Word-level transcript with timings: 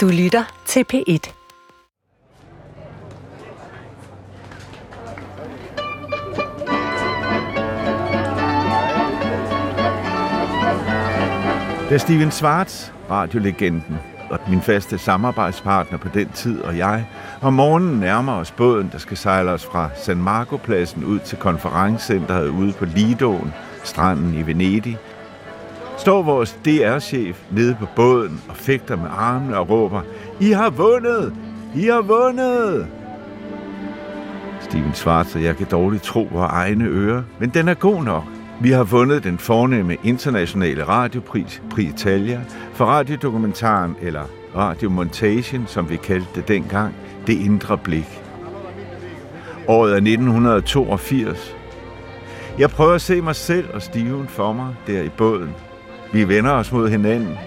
Du 0.00 0.08
lytter 0.08 0.62
til 0.66 0.84
P1. 0.92 1.32
Da 11.90 11.98
Steven 11.98 12.30
Schwartz, 12.30 12.90
radiolegenden, 13.10 13.98
og 14.30 14.38
min 14.48 14.62
faste 14.62 14.98
samarbejdspartner 14.98 15.98
på 15.98 16.08
den 16.14 16.28
tid 16.28 16.60
og 16.60 16.76
jeg, 16.76 17.06
om 17.42 17.52
morgenen 17.52 18.00
nærmer 18.00 18.32
os 18.32 18.50
båden, 18.50 18.88
der 18.92 18.98
skal 18.98 19.16
sejle 19.16 19.50
os 19.50 19.64
fra 19.64 19.90
San 19.96 20.22
Marco-pladsen 20.22 21.04
ud 21.04 21.18
til 21.18 21.38
konferencecenteret 21.38 22.48
ude 22.48 22.72
på 22.72 22.84
Lidoen, 22.84 23.52
stranden 23.84 24.34
i 24.34 24.46
Venedig, 24.46 24.98
står 26.00 26.22
vores 26.22 26.58
DR-chef 26.64 27.42
nede 27.50 27.76
på 27.80 27.86
båden 27.96 28.40
og 28.48 28.56
fægter 28.56 28.96
med 28.96 29.08
armene 29.10 29.58
og 29.58 29.70
råber, 29.70 30.02
I 30.40 30.50
har 30.50 30.70
vundet! 30.70 31.34
I 31.74 31.86
har 31.86 32.00
vundet! 32.00 32.86
Steven 34.60 34.94
Schwartz 34.94 35.34
og 35.34 35.42
jeg 35.42 35.56
kan 35.56 35.66
dårligt 35.70 36.02
tro 36.02 36.28
vores 36.32 36.50
egne 36.52 36.84
ører, 36.84 37.22
men 37.38 37.50
den 37.50 37.68
er 37.68 37.74
god 37.74 38.04
nok. 38.04 38.24
Vi 38.60 38.70
har 38.70 38.84
vundet 38.84 39.24
den 39.24 39.38
fornemme 39.38 39.96
internationale 40.04 40.84
radiopris, 40.84 41.62
Pri 41.70 41.84
Italia, 41.84 42.40
for 42.72 42.84
radiodokumentaren, 42.84 43.96
eller 44.02 44.22
radiomontagen, 44.56 45.64
som 45.66 45.90
vi 45.90 45.96
kaldte 45.96 46.28
det 46.34 46.48
dengang, 46.48 46.94
Det 47.26 47.32
Indre 47.32 47.78
Blik. 47.78 48.22
Året 49.68 49.92
er 49.92 49.96
1982. 49.96 51.56
Jeg 52.58 52.70
prøver 52.70 52.94
at 52.94 53.00
se 53.00 53.20
mig 53.20 53.36
selv 53.36 53.68
og 53.74 53.82
Steven 53.82 54.28
for 54.28 54.52
mig 54.52 54.74
der 54.86 55.02
i 55.02 55.08
båden. 55.08 55.54
Vi 56.12 56.28
vender 56.28 56.50
os 56.50 56.72
mod 56.72 56.88
hinanden. 56.88 57.38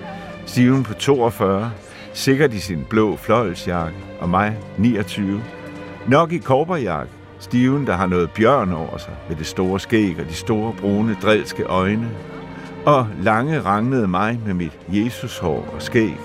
Steven 0.46 0.84
på 0.84 0.94
42, 0.94 1.72
sikkert 2.14 2.54
i 2.54 2.60
sin 2.60 2.86
blå 2.90 3.16
fløjelsjakke, 3.16 3.98
og 4.20 4.30
mig 4.30 4.58
29. 4.78 5.44
Nok 6.08 6.32
i 6.32 6.38
korperjakke, 6.38 7.12
Steven, 7.40 7.88
der 7.88 7.94
har 7.94 8.08
noget 8.08 8.32
bjørn 8.32 8.74
over 8.74 8.98
sig, 8.98 9.14
med 9.30 9.38
det 9.38 9.46
store 9.46 9.80
skæg 9.80 10.16
og 10.20 10.26
de 10.26 10.34
store 10.34 10.74
brune, 10.74 11.18
drilske 11.22 11.64
øjne. 11.64 12.10
Og 12.86 13.08
lange 13.22 13.62
rangnede 13.62 14.08
mig 14.08 14.40
med 14.46 14.54
mit 14.54 14.80
Jesushår 14.88 15.74
og 15.76 15.82
skæg. 15.82 16.18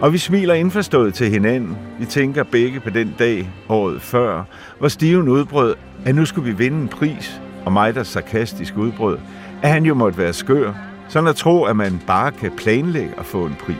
Og 0.00 0.12
vi 0.12 0.18
smiler 0.18 0.54
indforstået 0.54 1.14
til 1.14 1.30
hinanden. 1.30 1.76
Vi 1.98 2.06
tænker 2.06 2.42
begge 2.42 2.80
på 2.80 2.90
den 2.90 3.14
dag, 3.18 3.50
året 3.68 4.02
før, 4.02 4.44
hvor 4.78 4.88
Steven 4.88 5.28
udbrød, 5.28 5.74
at 6.04 6.14
nu 6.14 6.24
skulle 6.24 6.50
vi 6.52 6.56
vinde 6.56 6.80
en 6.80 6.88
pris, 6.88 7.40
og 7.64 7.72
mig, 7.72 7.94
der 7.94 8.02
sarkastisk 8.02 8.76
udbrød, 8.76 9.18
at 9.62 9.70
han 9.70 9.84
jo 9.84 9.94
måtte 9.94 10.18
være 10.18 10.32
skør, 10.32 10.72
sådan 11.10 11.28
at 11.28 11.36
tro, 11.36 11.64
at 11.64 11.76
man 11.76 12.00
bare 12.06 12.32
kan 12.32 12.52
planlægge 12.56 13.14
at 13.18 13.26
få 13.26 13.46
en 13.46 13.56
pris. 13.60 13.76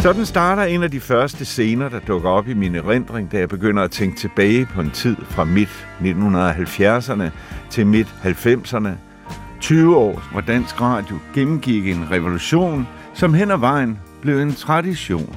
Sådan 0.00 0.26
starter 0.26 0.62
en 0.62 0.82
af 0.82 0.90
de 0.90 1.00
første 1.00 1.44
scener, 1.44 1.88
der 1.88 2.00
dukker 2.00 2.30
op 2.30 2.48
i 2.48 2.54
min 2.54 2.74
erindring, 2.74 3.32
da 3.32 3.38
jeg 3.38 3.48
begynder 3.48 3.82
at 3.82 3.90
tænke 3.90 4.16
tilbage 4.16 4.66
på 4.66 4.80
en 4.80 4.90
tid 4.90 5.16
fra 5.16 5.44
midt 5.44 5.88
1970'erne 6.00 7.30
til 7.70 7.86
midt 7.86 8.08
90'erne. 8.24 9.07
20 9.60 9.96
år, 9.96 10.22
hvor 10.32 10.40
dansk 10.40 10.80
radio 10.80 11.18
gennemgik 11.34 11.88
en 11.88 12.10
revolution, 12.10 12.88
som 13.14 13.34
hen 13.34 13.50
ad 13.50 13.58
vejen 13.58 13.98
blev 14.20 14.38
en 14.40 14.54
tradition. 14.54 15.36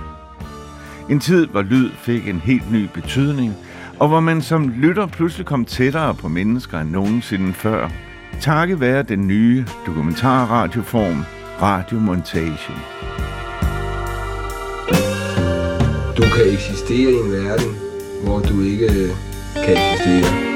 En 1.10 1.20
tid, 1.20 1.48
hvor 1.48 1.62
lyd 1.62 1.90
fik 1.98 2.28
en 2.28 2.40
helt 2.40 2.72
ny 2.72 2.88
betydning, 2.94 3.54
og 4.00 4.08
hvor 4.08 4.20
man 4.20 4.42
som 4.42 4.70
lytter 4.70 5.08
pludselig 5.08 5.46
kom 5.46 5.66
tættere 5.66 6.16
på 6.16 6.28
mennesker 6.28 6.80
end 6.80 6.90
nogensinde 6.90 7.54
før. 7.54 7.90
Takket 8.40 8.80
være 8.80 9.04
den 9.04 9.28
nye 9.28 9.66
dokumentarradioform, 9.86 11.24
Radiomontagen. 11.62 12.78
Du 16.18 16.22
kan 16.22 16.54
eksistere 16.54 17.12
i 17.12 17.16
en 17.16 17.32
verden, 17.32 17.76
hvor 18.24 18.40
du 18.40 18.62
ikke 18.62 18.86
øh, 18.86 19.10
kan 19.66 19.74
eksistere. 19.74 20.51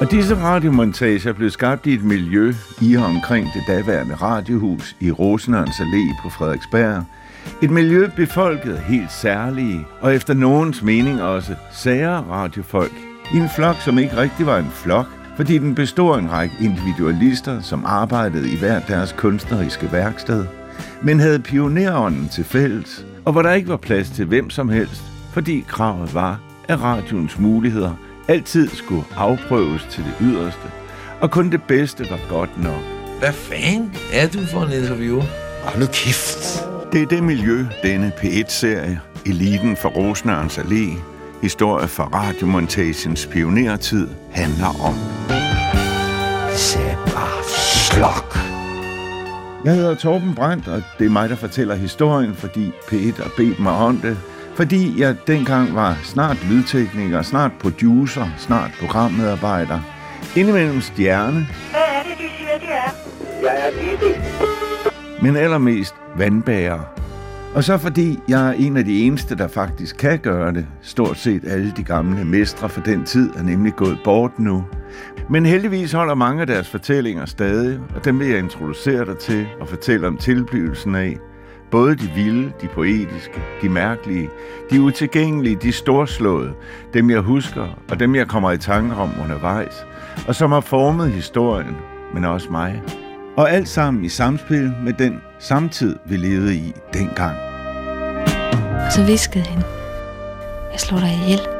Og 0.00 0.10
disse 0.10 0.36
radiomontager 0.36 1.32
blev 1.32 1.50
skabt 1.50 1.86
i 1.86 1.94
et 1.94 2.04
miljø 2.04 2.52
i 2.80 2.94
og 2.94 3.04
omkring 3.04 3.46
det 3.54 3.62
daværende 3.66 4.14
radiohus 4.14 4.96
i 5.00 5.10
Rosenørns 5.10 5.80
Allé 5.80 6.22
på 6.22 6.30
Frederiksberg. 6.30 7.04
Et 7.62 7.70
miljø 7.70 8.10
befolket 8.16 8.74
af 8.74 8.82
helt 8.82 9.12
særlige, 9.12 9.86
og 10.00 10.14
efter 10.14 10.34
nogens 10.34 10.82
mening 10.82 11.22
også 11.22 11.54
sære 11.72 12.24
radiofolk. 12.30 12.92
I 13.34 13.36
en 13.36 13.48
flok, 13.56 13.76
som 13.84 13.98
ikke 13.98 14.16
rigtig 14.16 14.46
var 14.46 14.58
en 14.58 14.70
flok, 14.70 15.06
fordi 15.36 15.58
den 15.58 15.74
bestod 15.74 16.14
af 16.14 16.18
en 16.18 16.30
række 16.30 16.54
individualister, 16.60 17.60
som 17.60 17.84
arbejdede 17.86 18.52
i 18.52 18.56
hver 18.56 18.80
deres 18.80 19.14
kunstneriske 19.18 19.92
værksted– 19.92 20.46
men 21.02 21.20
havde 21.20 21.38
pionerånden 21.38 22.28
til 22.28 22.44
fælles, 22.44 23.06
og 23.24 23.32
hvor 23.32 23.42
der 23.42 23.52
ikke 23.52 23.68
var 23.68 23.76
plads 23.76 24.10
til 24.10 24.24
hvem 24.24 24.50
som 24.50 24.68
helst, 24.68 25.02
fordi 25.32 25.64
kravet 25.68 26.14
var, 26.14 26.40
at 26.68 26.82
radioens 26.82 27.38
muligheder 27.38 27.94
altid 28.30 28.68
skulle 28.68 29.04
afprøves 29.16 29.86
til 29.90 30.04
det 30.04 30.14
yderste, 30.20 30.70
og 31.20 31.30
kun 31.30 31.50
det 31.52 31.62
bedste 31.62 32.10
var 32.10 32.20
godt 32.28 32.62
nok. 32.62 32.82
Hvad 33.18 33.32
fanden 33.32 33.94
er 34.12 34.28
du 34.28 34.38
for 34.46 34.62
en 34.62 34.72
interview? 34.72 35.20
Hold 35.64 35.80
nu 35.80 35.86
kæft. 35.86 36.64
Det 36.92 37.02
er 37.02 37.06
det 37.06 37.22
miljø, 37.22 37.66
denne 37.82 38.12
P1-serie, 38.16 39.00
Eliten 39.26 39.76
for 39.76 39.88
Rosnørens 39.88 40.58
Allé, 40.58 41.00
historie 41.42 41.88
fra 41.88 42.04
radiomontagens 42.04 43.26
pionertid, 43.26 44.08
handler 44.30 44.80
om. 44.88 44.94
Slok. 47.90 48.38
Jeg 49.64 49.74
hedder 49.74 49.94
Torben 49.94 50.34
Brandt, 50.34 50.68
og 50.68 50.82
det 50.98 51.06
er 51.06 51.10
mig, 51.10 51.28
der 51.28 51.36
fortæller 51.36 51.74
historien, 51.74 52.34
fordi 52.34 52.68
P1 52.68 53.22
har 53.22 53.30
bedt 53.36 53.60
mig 53.60 53.72
om 53.72 53.96
det. 53.96 54.18
Fordi 54.54 55.00
jeg 55.00 55.16
dengang 55.26 55.74
var 55.74 55.98
snart 56.02 56.46
lydtekniker, 56.50 57.22
snart 57.22 57.52
producer, 57.60 58.26
snart 58.38 58.70
programmedarbejder. 58.80 59.80
Indimellem 60.36 60.80
stjerne. 60.80 61.46
Hvad 61.70 61.80
er 61.80 62.02
det, 62.02 62.18
de 62.18 62.28
siger, 62.38 62.58
de 62.58 62.66
er? 62.66 62.90
Jeg 63.42 63.68
er 63.68 63.72
Bibi. 63.72 64.20
Men 65.22 65.36
allermest 65.36 65.94
vandbærer. 66.16 66.80
Og 67.54 67.64
så 67.64 67.78
fordi 67.78 68.18
jeg 68.28 68.48
er 68.48 68.52
en 68.52 68.76
af 68.76 68.84
de 68.84 69.02
eneste, 69.02 69.36
der 69.36 69.48
faktisk 69.48 69.96
kan 69.96 70.18
gøre 70.18 70.52
det. 70.52 70.66
Stort 70.82 71.18
set 71.18 71.42
alle 71.46 71.72
de 71.76 71.82
gamle 71.82 72.24
mestre 72.24 72.68
for 72.68 72.80
den 72.80 73.04
tid 73.04 73.30
er 73.36 73.42
nemlig 73.42 73.76
gået 73.76 73.98
bort 74.04 74.38
nu. 74.38 74.64
Men 75.30 75.46
heldigvis 75.46 75.92
holder 75.92 76.14
mange 76.14 76.40
af 76.40 76.46
deres 76.46 76.68
fortællinger 76.68 77.26
stadig, 77.26 77.78
og 77.94 78.04
dem 78.04 78.18
vil 78.18 78.28
jeg 78.28 78.38
introducere 78.38 79.04
dig 79.04 79.18
til 79.18 79.46
og 79.60 79.68
fortælle 79.68 80.06
om 80.06 80.16
tilblivelsen 80.16 80.94
af. 80.94 81.16
Både 81.70 81.96
de 81.96 82.10
vilde, 82.14 82.52
de 82.60 82.68
poetiske, 82.68 83.42
de 83.62 83.68
mærkelige, 83.68 84.28
de 84.70 84.80
utilgængelige, 84.80 85.56
de 85.56 85.72
storslåede, 85.72 86.52
dem 86.94 87.10
jeg 87.10 87.20
husker 87.20 87.78
og 87.90 88.00
dem 88.00 88.14
jeg 88.14 88.26
kommer 88.28 88.52
i 88.52 88.58
tanke 88.58 88.94
om 88.94 89.10
undervejs, 89.22 89.86
og 90.28 90.34
som 90.34 90.52
har 90.52 90.60
formet 90.60 91.12
historien, 91.12 91.76
men 92.14 92.24
også 92.24 92.50
mig. 92.50 92.82
Og 93.36 93.50
alt 93.50 93.68
sammen 93.68 94.04
i 94.04 94.08
samspil 94.08 94.72
med 94.84 94.92
den 94.92 95.20
samtid, 95.38 95.96
vi 96.06 96.16
levede 96.16 96.54
i 96.54 96.72
dengang. 96.92 97.36
Så 98.90 99.04
viskede 99.06 99.44
han, 99.44 99.62
jeg 100.72 100.80
slår 100.80 100.98
dig 100.98 101.20
ihjel. 101.24 101.59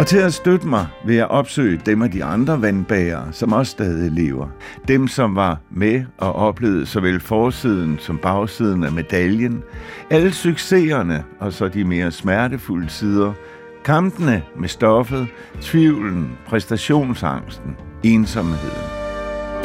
Og 0.00 0.06
til 0.06 0.18
at 0.18 0.34
støtte 0.34 0.66
mig 0.66 0.86
vil 1.04 1.16
jeg 1.16 1.26
opsøge 1.26 1.80
dem 1.86 2.02
af 2.02 2.10
de 2.10 2.24
andre 2.24 2.62
vandbærere, 2.62 3.32
som 3.32 3.52
også 3.52 3.70
stadig 3.70 4.10
lever. 4.10 4.48
Dem, 4.88 5.08
som 5.08 5.36
var 5.36 5.58
med 5.70 6.04
og 6.18 6.32
oplevede 6.32 6.86
såvel 6.86 7.20
forsiden 7.20 7.98
som 7.98 8.18
bagsiden 8.18 8.84
af 8.84 8.92
medaljen. 8.92 9.62
Alle 10.10 10.32
succeserne 10.32 11.24
og 11.40 11.52
så 11.52 11.68
de 11.68 11.84
mere 11.84 12.10
smertefulde 12.10 12.88
sider. 12.88 13.32
Kampene 13.84 14.42
med 14.56 14.68
stoffet, 14.68 15.28
tvivlen, 15.60 16.30
præstationsangsten, 16.46 17.76
ensomheden. 18.02 18.84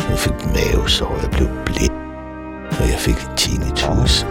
Jeg 0.10 0.18
fik 0.18 0.46
mavesår, 0.46 1.20
jeg 1.22 1.32
blev 1.32 1.48
blind, 1.66 1.94
og 2.72 2.88
jeg 2.90 3.00
fik 3.00 3.36
tinnitus. 3.38 4.26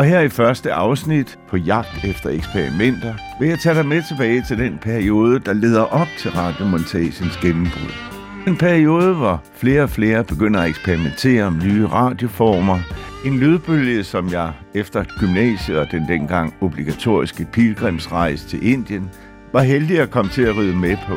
Og 0.00 0.06
her 0.06 0.20
i 0.20 0.28
første 0.28 0.72
afsnit 0.72 1.38
på 1.48 1.56
jagt 1.56 2.04
efter 2.04 2.30
eksperimenter, 2.30 3.14
vil 3.40 3.48
jeg 3.48 3.58
tage 3.58 3.74
dig 3.74 3.86
med 3.86 4.02
tilbage 4.08 4.44
til 4.48 4.58
den 4.58 4.78
periode, 4.82 5.38
der 5.38 5.52
leder 5.52 5.82
op 5.82 6.06
til 6.18 6.30
radiomontagens 6.30 7.36
gennembrud. 7.36 7.92
En 8.46 8.56
periode, 8.56 9.14
hvor 9.14 9.42
flere 9.54 9.82
og 9.82 9.90
flere 9.90 10.24
begynder 10.24 10.60
at 10.60 10.68
eksperimentere 10.68 11.50
med 11.50 11.62
nye 11.62 11.86
radioformer. 11.86 12.78
En 13.24 13.38
lydbølge, 13.38 14.04
som 14.04 14.32
jeg 14.32 14.52
efter 14.74 15.04
gymnasiet 15.18 15.78
og 15.78 15.86
den 15.90 16.08
dengang 16.08 16.54
obligatoriske 16.60 17.44
pilgrimsrejse 17.52 18.48
til 18.48 18.66
Indien, 18.66 19.10
var 19.52 19.62
heldig 19.62 20.00
at 20.00 20.10
komme 20.10 20.30
til 20.30 20.42
at 20.42 20.56
ride 20.56 20.76
med 20.76 20.96
på. 21.08 21.14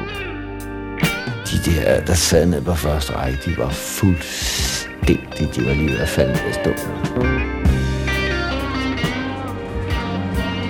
De 1.51 1.71
der, 1.71 2.05
der 2.05 2.13
sad 2.13 2.45
ned 2.45 2.61
på 2.61 2.73
første 2.73 3.13
række, 3.13 3.39
de 3.45 3.57
var 3.57 3.69
fuldstændig, 3.69 5.49
de 5.55 5.65
var 5.65 5.73
lige 5.73 5.91
ved 5.91 5.99
at 5.99 6.09
falde 6.09 6.31
ned 6.31 6.41
af 6.41 6.53
stolen. 6.53 7.52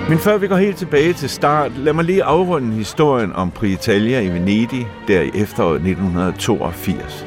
Men 0.10 0.18
før 0.18 0.38
vi 0.38 0.48
går 0.48 0.56
helt 0.56 0.78
tilbage 0.78 1.14
til 1.14 1.30
start, 1.30 1.78
lad 1.78 1.94
mig 1.94 2.06
lige 2.06 2.24
afrunde 2.24 2.76
historien 2.76 3.34
om 3.34 3.52
Prietalia 3.52 4.22
i 4.22 4.28
Venedig 4.28 4.88
der 5.08 5.22
i 5.22 5.32
efteråret 5.36 5.76
1982. 5.76 7.26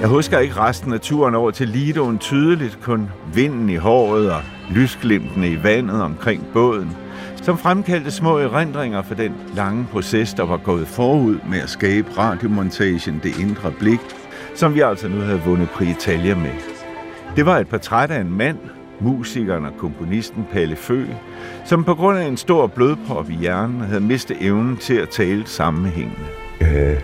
Jeg 0.00 0.08
husker 0.08 0.38
ikke 0.38 0.56
resten 0.56 0.92
af 0.92 1.00
turen 1.00 1.34
over 1.34 1.50
til 1.50 1.68
Lidoen 1.68 2.18
tydeligt, 2.18 2.78
kun 2.82 3.10
vinden 3.34 3.70
i 3.70 3.76
håret 3.76 4.32
og 4.32 4.40
lysglimtene 4.70 5.48
i 5.48 5.62
vandet 5.62 6.02
omkring 6.02 6.46
båden, 6.52 6.96
som 7.42 7.58
fremkaldte 7.58 8.10
små 8.10 8.38
erindringer 8.38 9.02
for 9.02 9.14
den 9.14 9.32
lange 9.54 9.86
proces, 9.92 10.34
der 10.34 10.44
var 10.44 10.56
gået 10.56 10.88
forud 10.88 11.38
med 11.48 11.60
at 11.60 11.70
skabe 11.70 12.08
radiomontagen 12.18 13.20
Det 13.22 13.40
Indre 13.40 13.72
Blik, 13.78 14.00
som 14.54 14.74
vi 14.74 14.80
altså 14.80 15.08
nu 15.08 15.20
havde 15.20 15.40
vundet 15.46 15.70
Prietalia 15.70 16.34
med. 16.34 16.52
Det 17.36 17.46
var 17.46 17.58
et 17.58 17.68
portræt 17.68 18.10
af 18.10 18.20
en 18.20 18.36
mand, 18.36 18.58
musikeren 19.02 19.64
og 19.64 19.72
komponisten 19.78 20.46
Palle 20.52 20.76
Fø, 20.76 21.04
som 21.64 21.84
på 21.84 21.94
grund 21.94 22.18
af 22.18 22.26
en 22.26 22.36
stor 22.36 22.66
blodprop 22.66 23.30
i 23.30 23.34
hjernen 23.34 23.80
havde 23.80 24.00
mistet 24.00 24.36
evnen 24.40 24.76
til 24.76 24.94
at 24.94 25.08
tale 25.08 25.46
sammenhængende. 25.46 26.26
Øh, 26.60 26.96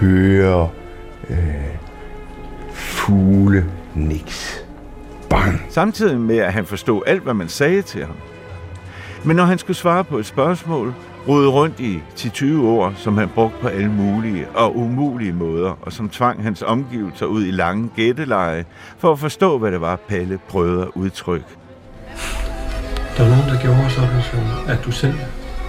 høre, 0.00 0.68
øh, 1.30 1.36
fugle, 2.72 3.64
niks. 3.94 4.64
Bang. 5.30 5.60
Samtidig 5.68 6.20
med, 6.20 6.38
at 6.38 6.52
han 6.52 6.66
forstod 6.66 7.02
alt, 7.06 7.22
hvad 7.22 7.34
man 7.34 7.48
sagde 7.48 7.82
til 7.82 8.04
ham. 8.04 8.16
Men 9.24 9.36
når 9.36 9.44
han 9.44 9.58
skulle 9.58 9.76
svare 9.76 10.04
på 10.04 10.18
et 10.18 10.26
spørgsmål, 10.26 10.94
rodede 11.28 11.50
rundt 11.50 11.80
i 11.80 12.00
10-20 12.16 12.62
ord, 12.62 12.92
som 12.96 13.18
han 13.18 13.28
brugte 13.28 13.56
på 13.60 13.68
alle 13.68 13.92
mulige 13.92 14.48
og 14.48 14.76
umulige 14.76 15.32
måder, 15.32 15.78
og 15.82 15.92
som 15.92 16.08
tvang 16.08 16.42
hans 16.42 16.62
omgivelser 16.62 17.26
ud 17.26 17.44
i 17.44 17.50
lange 17.50 17.90
gætteleje, 17.96 18.64
for 18.98 19.12
at 19.12 19.18
forstå, 19.18 19.58
hvad 19.58 19.72
det 19.72 19.80
var, 19.80 19.96
Palle 19.96 20.38
prøvede 20.48 20.82
at 20.82 20.88
udtrykke. 20.94 21.46
Der 23.16 23.22
var 23.22 23.30
nogen, 23.30 23.48
der 23.54 23.60
gjorde 23.62 23.90
sådan, 23.90 24.22
som 24.22 24.40
at 24.68 24.84
du 24.84 24.90
selv 24.90 25.14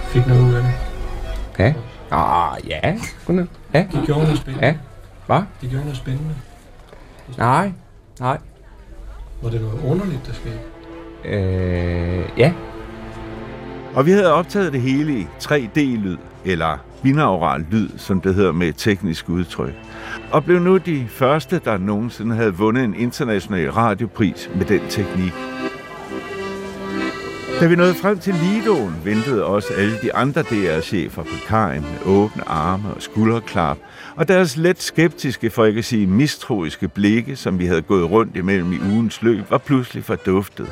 fik 0.08 0.26
noget 0.26 0.42
ud 0.42 0.54
af 0.54 0.62
det. 0.62 0.72
Ja. 1.58 1.74
Ah, 2.10 2.68
ja. 2.68 2.98
Godnat. 3.26 3.46
Ja. 3.74 3.86
De 3.92 4.02
gjorde 4.06 4.22
noget 4.22 4.38
spændende. 4.38 4.66
Ja. 4.66 4.74
Hvad? 5.26 5.42
De 5.60 5.68
gjorde 5.68 5.84
noget 5.84 5.96
spændende. 5.96 6.34
Nej. 7.38 7.72
Nej. 8.20 8.38
Var 9.42 9.50
det 9.50 9.60
noget 9.60 9.80
underligt, 9.84 10.26
der 10.26 10.32
skete? 10.32 10.58
Øh, 11.24 12.28
ja. 12.36 12.52
Og 13.94 14.06
vi 14.06 14.10
havde 14.10 14.32
optaget 14.32 14.72
det 14.72 14.80
hele 14.80 15.18
i 15.18 15.26
3D-lyd, 15.42 16.16
eller 16.44 16.78
binaural 17.02 17.66
lyd, 17.70 17.88
som 17.96 18.20
det 18.20 18.34
hedder 18.34 18.52
med 18.52 18.72
teknisk 18.72 19.28
udtryk. 19.28 19.74
Og 20.30 20.44
blev 20.44 20.60
nu 20.60 20.76
de 20.76 21.06
første, 21.08 21.60
der 21.64 21.78
nogensinde 21.78 22.36
havde 22.36 22.54
vundet 22.54 22.84
en 22.84 22.94
international 22.94 23.70
radiopris 23.70 24.50
med 24.54 24.64
den 24.64 24.80
teknik. 24.88 25.32
Da 27.60 27.66
vi 27.66 27.76
nåede 27.76 27.94
frem 27.94 28.18
til 28.18 28.34
Lidoen, 28.34 28.94
ventede 29.04 29.44
også 29.44 29.74
alle 29.78 29.94
de 30.02 30.14
andre 30.14 30.42
DR-chefer 30.42 31.22
på 31.22 31.34
kajen 31.46 31.82
med 31.82 32.14
åbne 32.14 32.48
arme 32.48 32.88
og 32.94 33.02
skulderklap, 33.02 33.78
og 34.16 34.28
deres 34.28 34.56
let 34.56 34.82
skeptiske, 34.82 35.50
for 35.50 35.64
ikke 35.64 35.78
at 35.78 35.84
sige 35.84 36.06
mistroiske 36.06 36.88
blikke, 36.88 37.36
som 37.36 37.58
vi 37.58 37.66
havde 37.66 37.82
gået 37.82 38.10
rundt 38.10 38.36
imellem 38.36 38.72
i 38.72 38.78
ugens 38.92 39.22
løb, 39.22 39.50
var 39.50 39.58
pludselig 39.58 40.04
forduftet. 40.04 40.68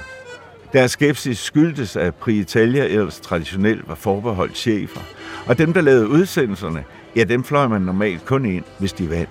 Deres 0.72 0.90
skepsis 0.90 1.38
skyldtes, 1.38 1.96
at 1.96 2.14
Prietalia 2.14 2.84
ellers 2.84 3.20
traditionelt 3.20 3.88
var 3.88 3.94
forbeholdt 3.94 4.56
chefer, 4.56 5.00
og 5.46 5.58
dem, 5.58 5.72
der 5.72 5.80
lavede 5.80 6.08
udsendelserne, 6.08 6.84
ja, 7.16 7.24
dem 7.24 7.44
fløj 7.44 7.68
man 7.68 7.82
normalt 7.82 8.24
kun 8.24 8.44
ind, 8.44 8.64
hvis 8.78 8.92
de 8.92 9.10
vandt. 9.10 9.30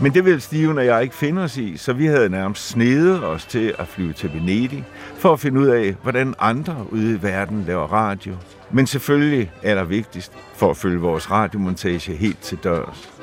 Men 0.00 0.14
det 0.14 0.24
ville 0.24 0.40
Steven 0.40 0.78
og 0.78 0.86
jeg 0.86 1.02
ikke 1.02 1.14
finde 1.14 1.42
os 1.42 1.56
i, 1.56 1.76
så 1.76 1.92
vi 1.92 2.06
havde 2.06 2.28
nærmest 2.28 2.68
snedet 2.68 3.24
os 3.24 3.44
til 3.44 3.74
at 3.78 3.88
flyve 3.88 4.12
til 4.12 4.34
Venedig, 4.34 4.84
for 5.16 5.32
at 5.32 5.40
finde 5.40 5.60
ud 5.60 5.66
af, 5.66 5.94
hvordan 6.02 6.34
andre 6.38 6.86
ude 6.90 7.14
i 7.14 7.22
verden 7.22 7.64
laver 7.66 7.86
radio. 7.86 8.34
Men 8.70 8.86
selvfølgelig 8.86 9.50
er 9.62 9.74
der 9.74 9.84
vigtigst 9.84 10.32
for 10.54 10.70
at 10.70 10.76
følge 10.76 10.98
vores 10.98 11.30
radiomontage 11.30 12.16
helt 12.16 12.40
til 12.40 12.58
dørs. 12.64 13.17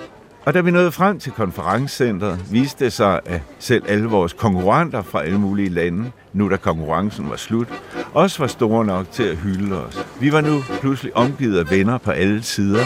Og 0.45 0.53
da 0.53 0.61
vi 0.61 0.71
nåede 0.71 0.91
frem 0.91 1.19
til 1.19 1.31
konferencecentret, 1.31 2.39
viste 2.51 2.85
det 2.85 2.93
sig, 2.93 3.19
at 3.25 3.41
selv 3.59 3.83
alle 3.87 4.05
vores 4.05 4.33
konkurrenter 4.33 5.01
fra 5.01 5.23
alle 5.23 5.39
mulige 5.39 5.69
lande, 5.69 6.11
nu 6.33 6.49
da 6.49 6.57
konkurrencen 6.57 7.29
var 7.29 7.35
slut, 7.35 7.67
også 8.13 8.39
var 8.39 8.47
store 8.47 8.85
nok 8.85 9.11
til 9.11 9.23
at 9.23 9.37
hylde 9.37 9.85
os. 9.85 10.05
Vi 10.19 10.31
var 10.31 10.41
nu 10.41 10.61
pludselig 10.81 11.17
omgivet 11.17 11.59
af 11.59 11.71
venner 11.71 11.97
på 11.97 12.11
alle 12.11 12.43
sider. 12.43 12.85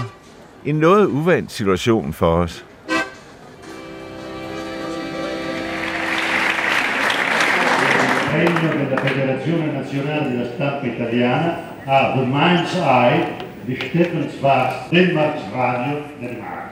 En 0.65 0.75
noget 0.75 1.07
uvandt 1.07 1.51
situation 1.51 2.13
for 2.13 2.35
os. 2.35 2.65
premio 8.31 8.69
della 8.79 8.97
Federazione 9.07 9.73
Nazionale 9.73 10.29
della 10.29 10.45
Stampa 10.53 10.88
Italiana 10.88 11.50
a 11.88 11.97
The 12.15 12.25
Mind's 12.35 12.75
Eye 12.75 13.19
di 13.67 13.75
Stefan 13.75 14.29
Schwarz, 14.38 14.73
Radio 15.55 15.95
Danmark. 16.21 16.69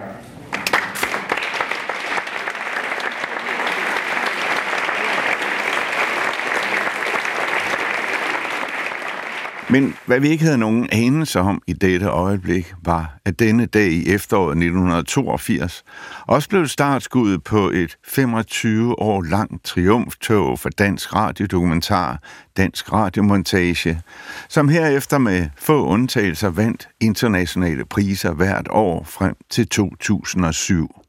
Men 9.70 9.96
hvad 10.06 10.20
vi 10.20 10.30
ikke 10.30 10.44
havde 10.44 10.58
nogen 10.58 10.90
anelse 10.92 11.40
om 11.40 11.62
i 11.68 11.74
dette 11.74 12.06
øjeblik, 12.06 12.74
var, 12.84 13.18
at 13.26 13.40
denne 13.40 13.66
dag 13.66 13.92
i 13.92 14.10
efteråret 14.10 14.52
1982 14.52 15.84
også 16.28 16.50
blev 16.50 16.68
startskuddet 16.68 17.44
på 17.44 17.70
et 17.70 17.98
25 18.06 19.00
år 19.00 19.22
langt 19.22 19.64
triumftog 19.64 20.60
for 20.60 20.70
dansk 20.70 21.16
radiodokumentar, 21.16 22.20
dansk 22.58 22.94
radiomontage, 22.94 24.02
som 24.50 24.70
herefter 24.70 25.18
med 25.18 25.50
få 25.58 25.86
undtagelser 25.86 26.50
vandt 26.50 26.90
internationale 27.00 27.86
priser 27.86 28.34
hvert 28.34 28.68
år 28.70 29.04
frem 29.04 29.36
til 29.50 29.68
2007. 29.68 31.02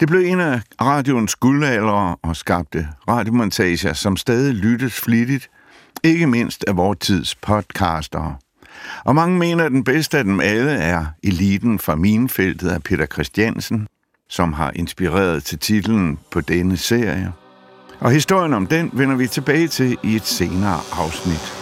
Det 0.00 0.08
blev 0.08 0.20
en 0.20 0.40
af 0.40 0.60
radioens 0.80 1.34
guldaldere 1.34 2.16
og 2.22 2.36
skabte 2.36 2.88
radiomontager, 3.08 3.92
som 3.92 4.16
stadig 4.16 4.54
lyttes 4.54 5.00
flittigt, 5.00 5.50
ikke 6.04 6.26
mindst 6.26 6.64
af 6.68 6.76
vores 6.76 6.98
tids 7.00 7.34
podcastere. 7.34 8.36
Og 9.04 9.14
mange 9.14 9.38
mener, 9.38 9.64
at 9.64 9.72
den 9.72 9.84
bedste 9.84 10.18
af 10.18 10.24
dem 10.24 10.40
alle 10.40 10.72
er 10.72 11.04
eliten 11.22 11.78
fra 11.78 11.94
minfeltet 11.94 12.68
af 12.68 12.82
Peter 12.82 13.06
Christiansen, 13.06 13.88
som 14.28 14.52
har 14.52 14.72
inspireret 14.74 15.44
til 15.44 15.58
titlen 15.58 16.18
på 16.30 16.40
denne 16.40 16.76
serie. 16.76 17.32
Og 18.00 18.10
historien 18.10 18.52
om 18.52 18.66
den 18.66 18.90
vender 18.92 19.16
vi 19.16 19.26
tilbage 19.26 19.68
til 19.68 19.98
i 20.02 20.16
et 20.16 20.26
senere 20.26 20.80
afsnit. 20.92 21.52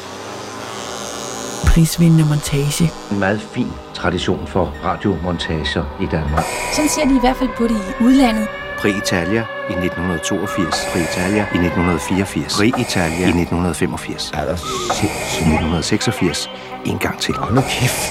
prisvindende 1.67 2.25
montage. 2.25 2.91
En 3.11 3.19
meget 3.19 3.41
fin 3.41 3.69
tradition 3.95 4.47
for 4.47 4.65
radiomontager 4.85 5.99
i 6.03 6.07
Danmark. 6.07 6.45
Sådan 6.75 6.89
ser 6.89 7.05
de 7.05 7.17
i 7.17 7.21
hvert 7.21 7.37
fald 7.37 7.51
på 7.57 7.65
det 7.65 7.77
i 7.77 8.05
udlandet. 8.05 8.60
Pre-Italia 8.81 9.45
i 9.71 9.73
1982, 9.73 10.87
Pre-Italia 10.93 11.43
i 11.55 11.59
1984, 11.59 12.57
Pre-Italia 12.57 13.27
i 13.27 13.29
1985, 13.29 14.31
Er 14.35 14.45
der 14.45 14.57
sindssygt? 14.57 15.47
1986, 15.47 16.51
en 16.87 16.99
gang 16.99 17.21
til. 17.21 17.35
Hold 17.35 17.55
nu 17.55 17.61
kæft. 17.61 18.11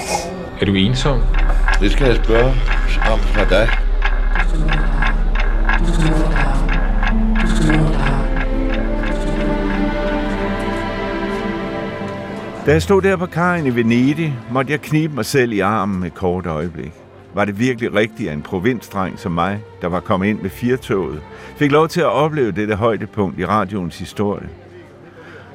Er 0.60 0.64
du 0.64 0.74
ensom? 0.74 1.20
Det 1.80 1.92
skal 1.92 2.06
jeg 2.06 2.16
spørge 2.24 2.52
om 3.12 3.18
fra 3.18 3.44
dig. 3.44 3.68
Da 12.66 12.72
jeg 12.72 12.82
stod 12.82 13.02
der 13.02 13.16
på 13.16 13.26
kajen 13.26 13.66
i 13.66 13.74
Venedig, 13.74 14.34
måtte 14.50 14.72
jeg 14.72 14.80
knibe 14.80 15.14
mig 15.14 15.24
selv 15.24 15.52
i 15.52 15.60
armen 15.60 16.02
et 16.02 16.14
kort 16.14 16.46
øjeblik. 16.46 16.99
Var 17.34 17.44
det 17.44 17.58
virkelig 17.58 17.94
rigtigt, 17.94 18.28
at 18.30 18.36
en 18.36 18.42
provinsdreng 18.42 19.18
som 19.18 19.32
mig, 19.32 19.62
der 19.82 19.88
var 19.88 20.00
kommet 20.00 20.26
ind 20.26 20.40
med 20.40 20.50
firtoget, 20.50 21.22
fik 21.56 21.72
lov 21.72 21.88
til 21.88 22.00
at 22.00 22.06
opleve 22.06 22.52
dette 22.52 22.74
højdepunkt 22.74 23.38
i 23.38 23.46
radioens 23.46 23.98
historie? 23.98 24.48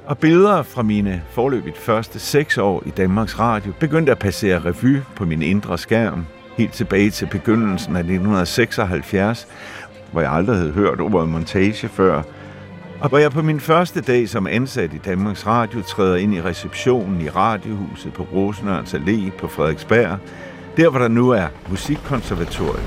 Og 0.06 0.18
billeder 0.18 0.64
fra 0.64 0.84
mine 0.84 1.24
forløbigt 1.32 1.78
første 1.78 2.20
seks 2.20 2.58
år 2.58 2.84
i 2.86 2.90
Danmarks 2.90 3.40
Radio 3.40 3.74
begyndte 3.80 4.12
at 4.12 4.20
passere 4.20 4.60
revy 4.60 5.00
på 5.16 5.26
min 5.26 5.42
indre 5.42 5.78
skærm, 5.78 6.26
helt 6.58 6.74
tilbage 6.74 7.10
til 7.10 7.26
begyndelsen 7.26 7.96
af 7.96 8.00
1976, 8.00 9.48
hvor 10.12 10.22
jeg 10.22 10.32
aldrig 10.32 10.58
havde 10.58 10.72
hørt 10.72 11.02
ordet 11.02 11.30
montage 11.30 11.88
før, 11.88 12.22
og 13.00 13.10
hvor 13.10 13.18
jeg 13.18 13.32
på 13.32 13.42
min 13.42 13.60
første 13.60 14.02
dag 14.02 14.30
som 14.30 14.48
ansat 14.48 14.94
i 14.94 14.98
Danmarks 14.98 15.48
Radio 15.48 15.82
træder 15.82 16.16
ind 16.16 16.34
i 16.34 16.42
receptionen 16.42 17.22
i 17.22 17.30
Radiohuset 17.30 18.14
på 18.14 18.28
Rosenørns 18.34 18.94
Allé 18.94 19.38
på 19.38 19.48
Frederiksberg, 19.48 20.18
der 20.78 20.90
hvor 20.90 21.00
der 21.00 21.08
nu 21.08 21.30
er 21.30 21.48
musikkonservatoriet. 21.70 22.84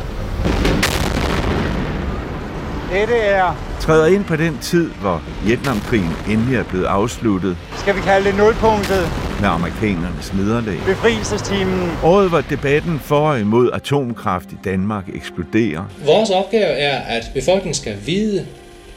Dette 2.92 3.16
er, 3.16 3.57
træder 3.80 4.07
ind 4.07 4.25
på 4.25 4.37
den 4.37 4.59
tid, 4.59 4.90
hvor 4.90 5.23
Vietnamkrigen 5.45 6.12
endelig 6.28 6.57
er 6.57 6.64
blevet 6.64 6.85
afsluttet 6.85 7.57
skal 7.76 7.97
vi 7.97 8.00
kalde 8.00 8.28
det 8.28 8.38
nulpunktet, 8.38 9.09
med 9.40 9.49
amerikanernes 9.49 10.35
nederlag. 10.35 10.78
befrielsestimen. 10.87 11.90
Året, 12.02 12.28
hvor 12.28 12.40
debatten 12.40 12.99
for 12.99 13.30
og 13.30 13.40
imod 13.40 13.71
atomkraft 13.73 14.52
i 14.52 14.57
Danmark 14.64 15.04
eksploderer, 15.14 15.85
Vores 16.04 16.30
opgave 16.30 16.64
er, 16.64 16.99
at 16.99 17.30
befolkningen 17.35 17.75
skal 17.75 17.97
vide, 18.07 18.47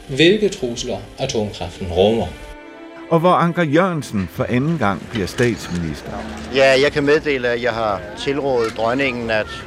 hvilke 0.08 0.48
trusler 0.48 0.96
atomkraften 1.18 1.86
rummer. 1.86 2.26
Og 3.12 3.20
hvor 3.20 3.32
Anker 3.32 3.62
Jørgensen 3.62 4.28
for 4.32 4.46
anden 4.48 4.78
gang 4.78 5.08
bliver 5.10 5.26
statsminister. 5.26 6.12
Ja, 6.54 6.80
jeg 6.82 6.92
kan 6.92 7.04
meddele, 7.04 7.48
at 7.48 7.62
jeg 7.62 7.72
har 7.72 8.00
tilrådet 8.18 8.76
dronningen, 8.76 9.30
at 9.30 9.64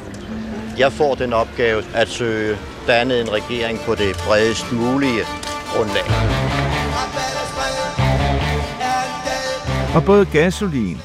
jeg 0.78 0.92
får 0.92 1.16
den 1.16 1.34
opgave 1.34 1.84
at 1.94 2.08
søge 2.08 2.58
dannet 2.88 3.22
en 3.22 3.32
regering 3.32 3.80
på 3.80 3.96
det 3.96 4.16
bredest 4.28 4.72
mulige 4.72 5.22
grundlag. 5.74 6.06
Og 9.96 10.06
både 10.06 10.26
gasolin 10.26 10.98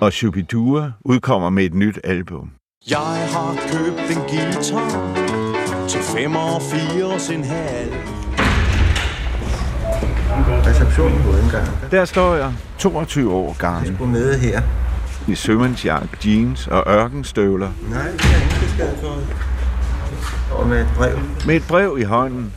og 0.00 0.12
Shubidua 0.12 0.92
udkommer 1.04 1.50
med 1.50 1.64
et 1.64 1.74
nyt 1.74 1.98
album. 2.04 2.50
Jeg 2.90 3.28
har 3.32 3.56
købt 3.72 4.10
en 4.10 4.22
guitar 4.28 5.45
til 5.88 6.00
85 6.00 7.30
en 7.30 7.44
halv. 7.44 7.92
Receptionen 10.66 11.22
på 11.22 11.28
indgangen. 11.28 11.72
Der 11.90 12.04
står 12.04 12.34
jeg 12.34 12.52
22 12.78 13.32
år 13.32 13.56
gammel. 13.58 13.86
Jeg 13.88 13.94
skulle 13.94 14.12
med 14.12 14.38
her. 14.38 14.62
I 15.28 15.34
sømandsjakke, 15.34 16.08
jeans 16.24 16.66
og 16.66 16.84
ørkenstøvler. 16.86 17.70
Nej, 17.90 18.02
det 18.02 18.20
er 18.20 18.60
besked 18.60 18.96
for. 19.00 19.18
Og 20.56 20.68
med 20.68 20.80
et 20.80 20.88
brev. 20.96 21.18
Med 21.46 21.56
et 21.56 21.64
brev 21.68 21.96
i 21.98 22.02
hånden. 22.02 22.52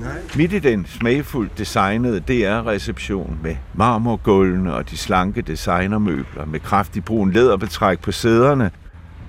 Nej. 0.00 0.10
Midt 0.36 0.52
i 0.52 0.58
den 0.58 0.86
smagfuldt 0.86 1.58
designede 1.58 2.20
DR-reception 2.20 3.38
med 3.42 3.56
marmorgulvene 3.74 4.74
og 4.74 4.90
de 4.90 4.96
slanke 4.96 5.42
designermøbler 5.42 6.46
med 6.46 6.60
kraftig 6.60 7.04
brun 7.04 7.32
læderbetræk 7.32 8.00
på 8.00 8.12
sæderne. 8.12 8.70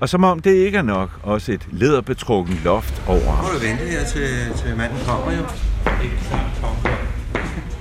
Og 0.00 0.08
som 0.08 0.24
om 0.24 0.38
det 0.38 0.54
ikke 0.54 0.78
er 0.78 0.82
nok, 0.82 1.10
også 1.22 1.52
et 1.52 1.66
læderbetrukken 1.70 2.60
loft 2.64 3.02
over. 3.06 3.18
Nu 3.18 3.42
må 3.42 3.48
du 3.48 3.58
vente 3.58 3.84
her 3.84 4.04
til, 4.04 4.28
til 4.56 4.76
manden 4.76 4.98
kommer 5.06 5.32
jo. 5.32 5.42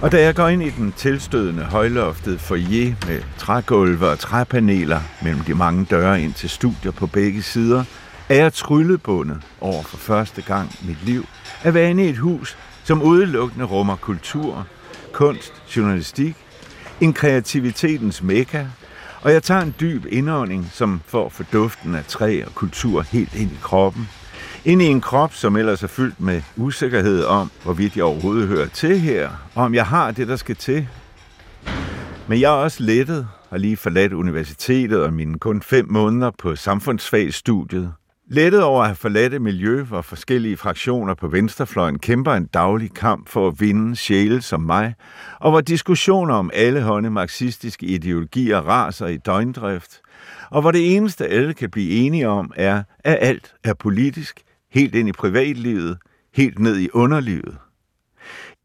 Og 0.01 0.11
da 0.11 0.21
jeg 0.21 0.35
går 0.35 0.47
ind 0.47 0.63
i 0.63 0.69
den 0.69 0.91
tilstødende 0.91 1.63
højloftede 1.63 2.39
foyer 2.39 3.07
med 3.07 3.21
trægulve 3.37 4.07
og 4.07 4.19
træpaneler 4.19 5.01
mellem 5.23 5.41
de 5.41 5.53
mange 5.53 5.85
døre 5.85 6.21
ind 6.21 6.33
til 6.33 6.49
studier 6.49 6.91
på 6.91 7.07
begge 7.07 7.41
sider, 7.41 7.83
er 8.29 8.35
jeg 8.35 8.53
tryllebundet 8.53 9.41
over 9.61 9.83
for 9.83 9.97
første 9.97 10.41
gang 10.41 10.71
i 10.83 10.87
mit 10.87 11.05
liv 11.05 11.25
at 11.63 11.73
være 11.73 11.89
inde 11.89 12.05
i 12.05 12.09
et 12.09 12.17
hus, 12.17 12.57
som 12.83 13.01
udelukkende 13.01 13.65
rummer 13.65 13.95
kultur, 13.95 14.67
kunst, 15.11 15.53
journalistik, 15.75 16.35
en 17.01 17.13
kreativitetens 17.13 18.23
mekka, 18.23 18.65
og 19.21 19.31
jeg 19.31 19.43
tager 19.43 19.61
en 19.61 19.75
dyb 19.79 20.05
indånding, 20.09 20.69
som 20.73 21.01
får 21.05 21.29
forduften 21.29 21.59
duften 21.61 21.95
af 21.95 22.05
træ 22.05 22.43
og 22.45 22.55
kultur 22.55 23.01
helt 23.01 23.35
ind 23.35 23.51
i 23.51 23.57
kroppen. 23.61 24.09
Ind 24.65 24.81
i 24.81 24.85
en 24.85 25.01
krop, 25.01 25.33
som 25.33 25.55
ellers 25.55 25.83
er 25.83 25.87
fyldt 25.87 26.21
med 26.21 26.41
usikkerhed 26.55 27.23
om, 27.23 27.51
hvorvidt 27.63 27.95
jeg 27.95 28.03
overhovedet 28.03 28.47
hører 28.47 28.67
til 28.67 28.99
her, 28.99 29.29
og 29.55 29.63
om 29.63 29.73
jeg 29.73 29.85
har 29.85 30.11
det, 30.11 30.27
der 30.27 30.35
skal 30.35 30.55
til. 30.55 30.87
Men 32.27 32.39
jeg 32.41 32.47
er 32.47 32.63
også 32.63 32.83
lettet 32.83 33.27
og 33.49 33.59
lige 33.59 33.77
forladt 33.77 34.13
universitetet 34.13 35.03
og 35.03 35.13
mine 35.13 35.39
kun 35.39 35.61
fem 35.61 35.85
måneder 35.89 36.31
på 36.39 36.55
samfundsfagsstudiet. 36.55 37.93
Lettet 38.29 38.63
over 38.63 38.81
at 38.81 38.87
have 38.87 38.95
forladt 38.95 39.33
et 39.33 39.41
miljø, 39.41 39.83
hvor 39.83 40.01
forskellige 40.01 40.57
fraktioner 40.57 41.13
på 41.13 41.27
venstrefløjen 41.27 41.99
kæmper 41.99 42.33
en 42.33 42.45
daglig 42.45 42.93
kamp 42.93 43.29
for 43.29 43.47
at 43.47 43.59
vinde 43.59 43.95
sjæle 43.95 44.41
som 44.41 44.61
mig, 44.61 44.95
og 45.39 45.51
hvor 45.51 45.61
diskussioner 45.61 46.33
om 46.33 46.51
alle 46.53 46.81
hånde 46.81 47.09
marxistiske 47.09 47.85
ideologier 47.85 48.57
raser 48.57 49.07
i 49.07 49.17
døgndrift, 49.17 50.01
og 50.51 50.61
hvor 50.61 50.71
det 50.71 50.95
eneste 50.95 51.27
alle 51.27 51.53
kan 51.53 51.69
blive 51.69 51.91
enige 51.91 52.27
om 52.27 52.51
er, 52.55 52.83
at 52.99 53.17
alt 53.21 53.53
er 53.63 53.73
politisk, 53.73 54.41
helt 54.71 54.95
ind 54.95 55.09
i 55.09 55.11
privatlivet, 55.11 55.97
helt 56.33 56.59
ned 56.59 56.77
i 56.77 56.89
underlivet. 56.93 57.57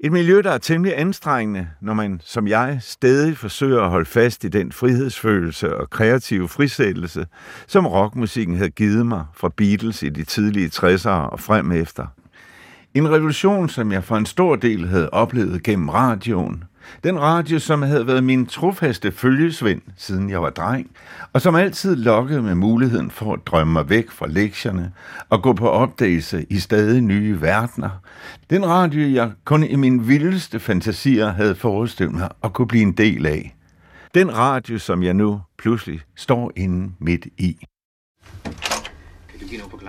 Et 0.05 0.13
miljø, 0.13 0.41
der 0.45 0.51
er 0.51 0.59
temmelig 0.59 0.99
anstrengende, 0.99 1.69
når 1.81 1.95
man, 1.95 2.21
som 2.25 2.49
jeg, 2.49 2.79
stadig 2.81 3.37
forsøger 3.37 3.83
at 3.83 3.91
holde 3.91 4.07
fast 4.07 4.45
i 4.45 4.49
den 4.49 4.73
frihedsfølelse 4.73 5.77
og 5.77 5.91
kreative 5.91 6.49
frisættelse, 6.49 7.27
som 7.67 7.87
rockmusikken 7.87 8.57
havde 8.57 8.71
givet 8.71 9.07
mig 9.07 9.25
fra 9.35 9.51
Beatles 9.57 10.03
i 10.03 10.09
de 10.09 10.25
tidlige 10.25 10.71
60'ere 10.75 11.09
og 11.09 11.41
frem 11.41 11.73
efter. 11.73 12.07
En 12.95 13.11
revolution, 13.11 13.69
som 13.69 13.93
jeg 13.93 14.05
for 14.05 14.17
en 14.17 14.27
stor 14.27 14.57
del 14.57 14.89
havde 14.89 15.11
oplevet 15.11 15.63
gennem 15.63 15.89
radioen. 15.89 16.65
Den 17.05 17.21
radio, 17.21 17.59
som 17.59 17.83
havde 17.83 18.07
været 18.07 18.25
min 18.25 18.47
trofaste 18.47 19.13
følgesvend, 19.13 19.83
siden 19.97 20.31
jeg 20.31 20.43
var 20.43 20.51
dreng, 20.51 20.91
og 21.33 21.41
som 21.41 21.55
altid 21.55 21.97
lokkede 21.97 22.43
med 22.43 22.55
muligheden 22.55 23.11
for 23.11 23.33
at 23.33 23.41
drømme 23.47 23.73
mig 23.73 23.89
væk 23.89 24.11
fra 24.11 24.27
lektierne 24.27 24.93
og 25.29 25.43
gå 25.43 25.53
på 25.53 25.69
opdagelse 25.69 26.47
i 26.51 26.59
stadig 26.59 27.01
nye 27.01 27.41
verdener. 27.41 27.91
Den 28.51 28.67
radio, 28.67 29.09
jeg 29.09 29.33
kun 29.45 29.65
i 29.65 29.77
mine 29.77 30.03
vildeste 30.03 30.61
fantasier 30.61 31.33
havde 31.33 31.55
forestillet 31.55 32.15
mig 32.15 32.29
at 32.45 32.53
kunne 32.53 32.69
blive 32.69 32.83
en 32.83 32.93
del 32.93 33.27
af. 33.27 33.57
Den 34.15 34.37
radio, 34.37 34.79
som 34.79 35.03
jeg 35.03 35.15
nu 35.15 35.41
pludselig 35.59 36.01
står 36.17 36.53
inde 36.57 36.93
midt 36.99 37.27
i. 37.39 37.59
Kan 38.45 39.41
du 39.41 39.47
give 39.47 39.59
noget 39.59 39.71
på? 39.71 39.82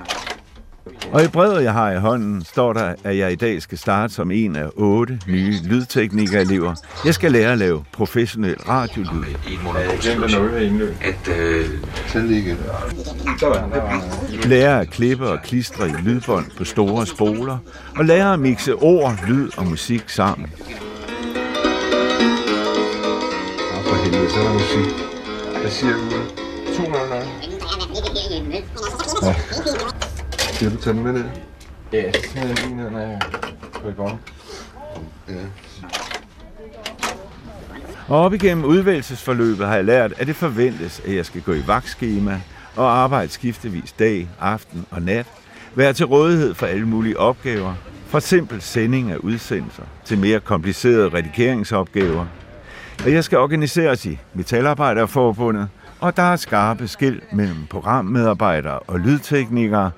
Og 1.13 1.23
i 1.23 1.27
brevet, 1.27 1.63
jeg 1.63 1.73
har 1.73 1.91
i 1.91 1.99
hånden, 1.99 2.45
står 2.45 2.73
der, 2.73 2.95
at 3.03 3.17
jeg 3.17 3.31
i 3.31 3.35
dag 3.35 3.61
skal 3.61 3.77
starte 3.77 4.13
som 4.13 4.31
en 4.31 4.55
af 4.55 4.69
otte 4.75 5.19
nye 5.27 5.59
lydteknikerelever. 5.63 6.75
Jeg 7.05 7.13
skal 7.13 7.31
lære 7.31 7.51
at 7.51 7.57
lave 7.57 7.83
professionel 7.91 8.55
radiolyd. 8.57 9.23
Øh. 11.27 11.69
Lære 14.49 14.81
at 14.81 14.89
klippe 14.89 15.29
og 15.29 15.39
klistre 15.43 15.89
i 15.89 15.91
lydbånd 16.03 16.45
på 16.57 16.63
store 16.63 17.05
spoler. 17.05 17.57
Og 17.97 18.05
lære 18.05 18.33
at 18.33 18.39
mixe 18.39 18.75
ord, 18.75 19.19
lyd 19.27 19.49
og 19.57 19.67
musik 19.67 20.09
sammen. 20.09 20.51
For 23.87 24.03
helvede, 24.03 24.29
så 24.29 24.39
er 24.39 24.43
der 24.43 24.53
musik. 24.53 24.93
Hvad 25.61 25.71
siger 25.71 25.93
du? 25.93 25.99
200. 26.77 27.23
Ja. 30.63 30.69
Skal 30.69 30.77
du 30.77 30.83
tage 30.83 30.95
den 30.95 31.03
med 31.03 31.13
ned? 31.13 31.23
Ja, 31.93 32.11
så 32.11 32.39
er 32.39 32.47
jeg 32.47 32.55
lige 32.65 32.75
ned, 32.75 32.89
når 32.89 32.99
jeg 32.99 33.19
går 33.83 33.89
i 33.89 33.93
gang. 33.93 34.19
Ja. 35.29 35.33
Og 38.07 38.21
op 38.21 38.33
igennem 38.33 38.65
udvælgelsesforløbet 38.65 39.67
har 39.67 39.75
jeg 39.75 39.85
lært, 39.85 40.13
at 40.17 40.27
det 40.27 40.35
forventes, 40.35 41.01
at 41.05 41.15
jeg 41.15 41.25
skal 41.25 41.41
gå 41.41 41.53
i 41.53 41.63
vagtskema 41.67 42.41
og 42.75 42.97
arbejde 42.97 43.31
skiftevis 43.31 43.91
dag, 43.91 44.29
aften 44.39 44.85
og 44.91 45.01
nat, 45.01 45.25
være 45.75 45.93
til 45.93 46.05
rådighed 46.05 46.53
for 46.53 46.65
alle 46.65 46.87
mulige 46.87 47.19
opgaver, 47.19 47.73
fra 48.07 48.19
simpel 48.19 48.61
sending 48.61 49.11
af 49.11 49.17
udsendelser 49.17 49.83
til 50.05 50.17
mere 50.17 50.39
komplicerede 50.39 51.09
redigeringsopgaver. 51.09 52.25
Og 53.05 53.11
jeg 53.11 53.23
skal 53.23 53.37
organiseres 53.37 54.05
i 54.05 54.19
Metalarbejderforbundet, 54.33 55.67
og 55.99 56.17
der 56.17 56.23
er 56.23 56.35
skarpe 56.35 56.87
skil 56.87 57.21
mellem 57.33 57.65
programmedarbejdere 57.69 58.79
og 58.79 58.99
lydteknikere, 58.99 59.91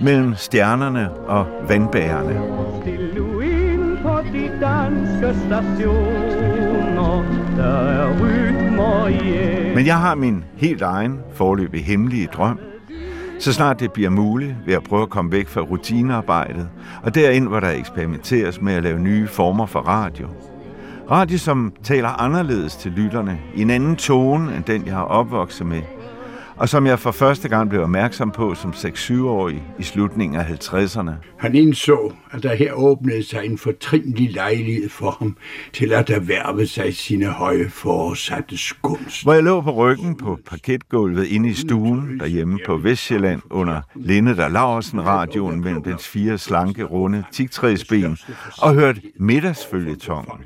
mellem 0.00 0.34
stjernerne 0.34 1.10
og 1.10 1.46
vandbærerne. 1.68 2.40
Stil 2.82 3.14
nu 3.16 3.40
ind 3.40 3.98
på 4.02 4.20
de 4.32 4.50
danske 4.60 5.40
stationer, 5.46 7.24
der 7.56 7.76
er 7.76 8.22
rytmer 8.22 9.08
i 9.08 9.74
Men 9.74 9.86
jeg 9.86 9.98
har 9.98 10.14
min 10.14 10.44
helt 10.56 10.82
egen 10.82 11.18
forløbig 11.34 11.84
hemmelige 11.84 12.26
drøm. 12.26 12.58
Så 13.38 13.52
snart 13.52 13.80
det 13.80 13.92
bliver 13.92 14.10
muligt, 14.10 14.56
vil 14.64 14.72
jeg 14.72 14.82
prøve 14.82 15.02
at 15.02 15.10
komme 15.10 15.32
væk 15.32 15.48
fra 15.48 15.60
rutinearbejdet, 15.60 16.68
og 17.02 17.14
derind, 17.14 17.48
hvor 17.48 17.60
der 17.60 17.70
eksperimenteres 17.70 18.60
med 18.60 18.74
at 18.74 18.82
lave 18.82 18.98
nye 18.98 19.28
former 19.28 19.66
for 19.66 19.80
radio. 19.80 20.28
Radio, 21.10 21.38
som 21.38 21.72
taler 21.82 22.08
anderledes 22.08 22.76
til 22.76 22.92
lytterne, 22.92 23.38
i 23.54 23.62
en 23.62 23.70
anden 23.70 23.96
tone 23.96 24.56
end 24.56 24.64
den, 24.64 24.86
jeg 24.86 24.94
har 24.94 25.02
opvokset 25.02 25.66
med, 25.66 25.82
og 26.60 26.68
som 26.68 26.86
jeg 26.86 26.98
for 26.98 27.10
første 27.10 27.48
gang 27.48 27.70
blev 27.70 27.82
opmærksom 27.82 28.30
på 28.30 28.54
som 28.54 28.70
6-7-årig 28.70 29.62
i 29.78 29.82
slutningen 29.82 30.40
af 30.40 30.44
50'erne. 30.44 31.10
Han 31.38 31.54
indså, 31.54 32.12
at 32.30 32.42
der 32.42 32.54
her 32.54 32.72
åbnede 32.72 33.22
sig 33.22 33.44
en 33.44 33.58
fortrinlig 33.58 34.32
lejlighed 34.32 34.88
for 34.88 35.16
ham 35.18 35.36
til 35.72 35.92
at 35.92 36.10
erhverve 36.10 36.66
sig 36.66 36.94
sine 36.96 37.26
høje 37.26 37.68
forsatte 37.68 38.56
gunst. 38.82 39.22
Hvor 39.22 39.32
jeg 39.32 39.42
lå 39.42 39.60
på 39.60 39.70
ryggen 39.70 40.16
på 40.16 40.38
parketgulvet 40.46 41.26
inde 41.26 41.48
i 41.48 41.54
stuen 41.54 42.20
derhjemme 42.20 42.58
på 42.66 42.76
Vestjylland 42.76 43.40
under 43.50 43.80
Linde 43.94 44.36
der 44.36 44.48
Laversen 44.48 45.06
radioen 45.06 45.60
mellem 45.60 45.82
dens 45.82 46.08
fire 46.08 46.38
slanke, 46.38 46.84
runde 46.84 47.24
tigtræsben 47.32 48.18
og 48.58 48.74
hørte 48.74 49.00
middagsfølgetongen. 49.16 50.44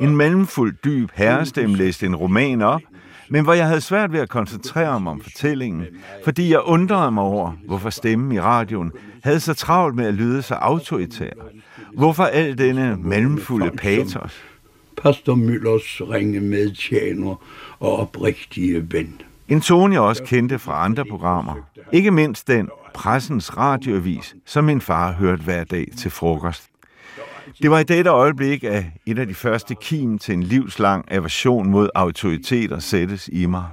En 0.00 0.16
mellemfuld 0.16 0.74
dyb 0.84 1.10
herrestemme 1.14 1.76
læste 1.76 2.06
en 2.06 2.16
roman 2.16 2.62
op, 2.62 2.80
men 3.28 3.44
hvor 3.44 3.52
jeg 3.52 3.66
havde 3.66 3.80
svært 3.80 4.12
ved 4.12 4.20
at 4.20 4.28
koncentrere 4.28 5.00
mig 5.00 5.12
om 5.12 5.20
fortællingen, 5.20 5.84
fordi 6.24 6.50
jeg 6.50 6.60
undrede 6.62 7.10
mig 7.10 7.22
over, 7.22 7.52
hvorfor 7.66 7.90
stemmen 7.90 8.32
i 8.32 8.40
radioen 8.40 8.92
havde 9.22 9.40
så 9.40 9.54
travlt 9.54 9.96
med 9.96 10.06
at 10.06 10.14
lyde 10.14 10.42
så 10.42 10.54
autoritær. 10.54 11.30
Hvorfor 11.94 12.24
al 12.24 12.58
denne 12.58 12.96
mellemfulde 12.96 13.70
patos? 13.70 14.42
Pastor 15.02 15.34
Møllers 15.34 16.00
ringe 16.00 16.40
medtjener 16.40 17.42
og 17.80 17.98
oprigtige 17.98 18.92
ven. 18.92 19.20
En 19.48 19.60
tone, 19.60 19.94
jeg 19.94 20.02
også 20.02 20.24
kendte 20.24 20.58
fra 20.58 20.84
andre 20.84 21.04
programmer. 21.04 21.54
Ikke 21.92 22.10
mindst 22.10 22.48
den 22.48 22.68
pressens 22.94 23.56
radioavis, 23.56 24.34
som 24.46 24.64
min 24.64 24.80
far 24.80 25.12
hørte 25.12 25.42
hver 25.42 25.64
dag 25.64 25.86
til 25.98 26.10
frokost. 26.10 26.70
Det 27.62 27.70
var 27.70 27.78
i 27.78 27.84
dette 27.84 28.10
øjeblik, 28.10 28.64
at 28.64 28.84
et 29.06 29.18
af 29.18 29.26
de 29.26 29.34
første 29.34 29.74
kim 29.74 30.18
til 30.18 30.34
en 30.34 30.42
livslang 30.42 31.04
aversion 31.12 31.70
mod 31.70 31.88
autoriteter 31.94 32.78
sættes 32.78 33.30
i 33.32 33.46
mig. 33.46 33.64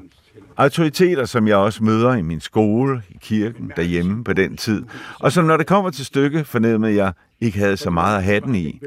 Autoriteter, 0.57 1.25
som 1.25 1.47
jeg 1.47 1.55
også 1.55 1.83
møder 1.83 2.13
i 2.13 2.21
min 2.21 2.39
skole, 2.39 3.01
i 3.09 3.17
kirken, 3.21 3.71
derhjemme 3.75 4.23
på 4.23 4.33
den 4.33 4.57
tid, 4.57 4.83
og 5.19 5.31
som 5.31 5.45
når 5.45 5.57
det 5.57 5.67
kommer 5.67 5.91
til 5.91 6.05
stykke, 6.05 6.43
fornemmede 6.43 6.95
jeg 6.95 7.13
ikke 7.41 7.59
havde 7.59 7.77
så 7.77 7.89
meget 7.89 8.17
at 8.17 8.23
have 8.23 8.39
den 8.39 8.55
i. 8.55 8.81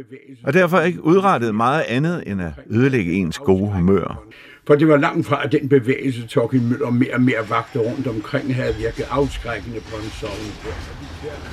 Og 0.44 0.52
derfor 0.52 0.80
ikke 0.80 1.04
udrettet 1.04 1.54
meget 1.54 1.84
andet 1.88 2.22
end 2.26 2.42
at 2.42 2.52
ødelægge 2.70 3.12
ens 3.12 3.38
gode 3.38 3.70
humør. 3.72 4.22
For 4.66 4.74
det 4.74 4.88
var 4.88 4.96
langt 4.96 5.26
fra, 5.26 5.44
at 5.44 5.52
den 5.52 5.68
bevægelse, 5.68 6.26
Torkild 6.26 6.62
Møller 6.62 6.90
mere 6.90 7.14
og 7.14 7.20
mere 7.20 7.50
vagte 7.50 7.78
rundt 7.78 8.06
omkring, 8.06 8.54
havde 8.54 8.74
virket 8.74 9.06
afskrækkende 9.10 9.80
på 9.80 9.96
en 9.96 10.10
sådan 10.10 10.36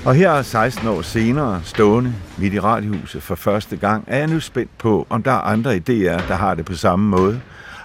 Og 0.05 0.15
her 0.15 0.41
16 0.41 0.88
år 0.88 1.01
senere, 1.01 1.62
stående 1.63 2.13
midt 2.38 2.53
i 2.53 2.60
radiohuset 2.60 3.24
for 3.24 3.36
første 3.36 3.77
gang, 3.77 4.03
er 4.08 4.17
jeg 4.17 4.27
nu 4.27 4.39
spændt 4.39 4.77
på, 4.77 5.08
om 5.10 5.24
der 5.24 5.32
er 5.32 5.39
andre 5.39 5.75
idéer, 5.75 6.27
der 6.27 6.36
har 6.36 6.55
det 6.55 6.65
på 6.65 6.75
samme 6.75 7.10
måde, 7.10 7.41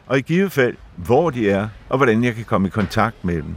og 0.06 0.18
i 0.18 0.20
givet 0.20 0.52
fald, 0.52 0.74
hvor 0.96 1.30
de 1.30 1.50
er, 1.50 1.68
og 1.88 1.96
hvordan 1.96 2.24
jeg 2.24 2.34
kan 2.34 2.44
komme 2.44 2.68
i 2.68 2.70
kontakt 2.70 3.24
med 3.24 3.36
dem. 3.36 3.54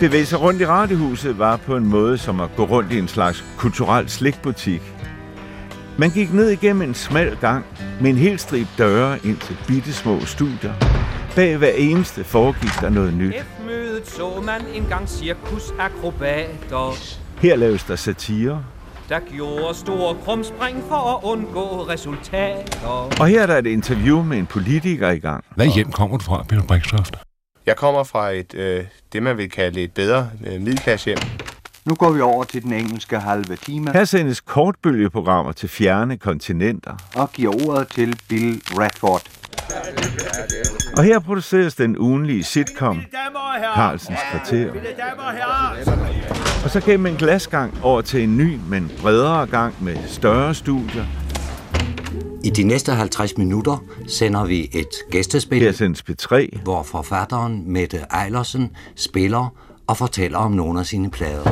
Bevæge 0.00 0.26
sig 0.26 0.40
rundt 0.40 0.60
i 0.60 0.66
radiohuset 0.66 1.38
var 1.38 1.56
på 1.56 1.76
en 1.76 1.86
måde 1.86 2.18
som 2.18 2.40
at 2.40 2.50
gå 2.56 2.64
rundt 2.64 2.92
i 2.92 2.98
en 2.98 3.08
slags 3.08 3.44
kulturel 3.58 4.08
slikbutik. 4.08 4.82
Man 5.98 6.10
gik 6.10 6.32
ned 6.32 6.48
igennem 6.48 6.82
en 6.82 6.94
smal 6.94 7.36
gang 7.40 7.64
med 8.00 8.10
en 8.10 8.16
hel 8.16 8.38
strip 8.38 8.66
døre 8.78 9.18
ind 9.26 9.36
til 9.36 9.56
bittesmå 9.66 10.20
studier. 10.20 10.72
Bag 11.36 11.56
hver 11.56 11.70
eneste 11.70 12.24
foregik 12.24 12.70
der 12.80 12.90
noget 12.90 13.14
nyt. 13.14 13.34
F-mødet 13.34 14.08
så 14.08 14.42
man 14.46 14.60
engang 14.74 15.08
cirkusakrobater, 15.08 16.94
Her 17.38 17.56
laves 17.56 17.84
der 17.84 17.96
satire, 17.96 18.64
der 19.08 19.20
gjorde 19.32 19.74
store 19.74 20.16
krumspring 20.24 20.84
for 20.88 21.16
at 21.16 21.24
undgå 21.24 21.86
resultater. 21.88 23.08
og 23.20 23.26
her 23.26 23.42
er 23.42 23.46
der 23.46 23.58
et 23.58 23.66
interview 23.66 24.22
med 24.22 24.38
en 24.38 24.46
politiker 24.46 25.10
i 25.10 25.18
gang. 25.18 25.44
Hvad 25.56 25.66
hjem 25.66 25.92
kommer 25.92 26.16
du 26.18 26.24
fra, 26.24 26.44
Peter 26.48 26.62
Brikstoft? 26.62 27.29
Jeg 27.66 27.76
kommer 27.76 28.04
fra 28.04 28.30
et, 28.30 28.54
øh, 28.54 28.84
det 29.12 29.22
man 29.22 29.36
vil 29.36 29.50
kalde 29.50 29.82
et 29.82 29.92
bedre 29.92 30.30
øh, 30.46 30.60
middelklassehjem. 30.60 31.18
Nu 31.84 31.94
går 31.94 32.10
vi 32.10 32.20
over 32.20 32.44
til 32.44 32.62
den 32.62 32.72
engelske 32.72 33.18
halve 33.18 33.56
time 33.56 33.92
Her 33.92 34.04
sendes 34.04 34.40
kortbølgeprogrammer 34.40 35.52
til 35.52 35.68
fjerne 35.68 36.16
kontinenter. 36.16 36.96
og 37.16 37.32
giver 37.32 37.68
ordet 37.68 37.88
til 37.88 38.18
Bill 38.28 38.62
Radford. 38.70 39.22
Og 40.96 41.04
her 41.04 41.18
produceres 41.18 41.74
den 41.74 41.98
ugenlige 41.98 42.44
sitcom 42.44 43.02
Carlsens 43.74 44.18
Kvarter. 44.30 44.70
Og 46.64 46.70
så 46.70 46.80
gennem 46.80 47.06
en 47.06 47.16
glasgang 47.16 47.74
over 47.82 48.00
til 48.00 48.22
en 48.22 48.36
ny, 48.36 48.58
men 48.68 48.92
bredere 49.02 49.46
gang 49.46 49.74
med 49.84 49.96
større 50.06 50.54
studier. 50.54 51.04
I 52.44 52.50
de 52.50 52.62
næste 52.62 52.92
50 52.92 53.38
minutter 53.38 53.84
sender 54.06 54.44
vi 54.44 54.70
et 54.72 54.88
gæstespil, 55.10 55.62
Her 55.62 55.72
sendes 55.72 56.04
P3, 56.10 56.62
hvor 56.62 56.82
forfatteren 56.82 57.62
Mette 57.66 57.98
Ejlersen 58.10 58.70
spiller 58.96 59.54
og 59.86 59.96
fortæller 59.96 60.38
om 60.38 60.52
nogle 60.52 60.80
af 60.80 60.86
sine 60.86 61.10
plader. 61.10 61.50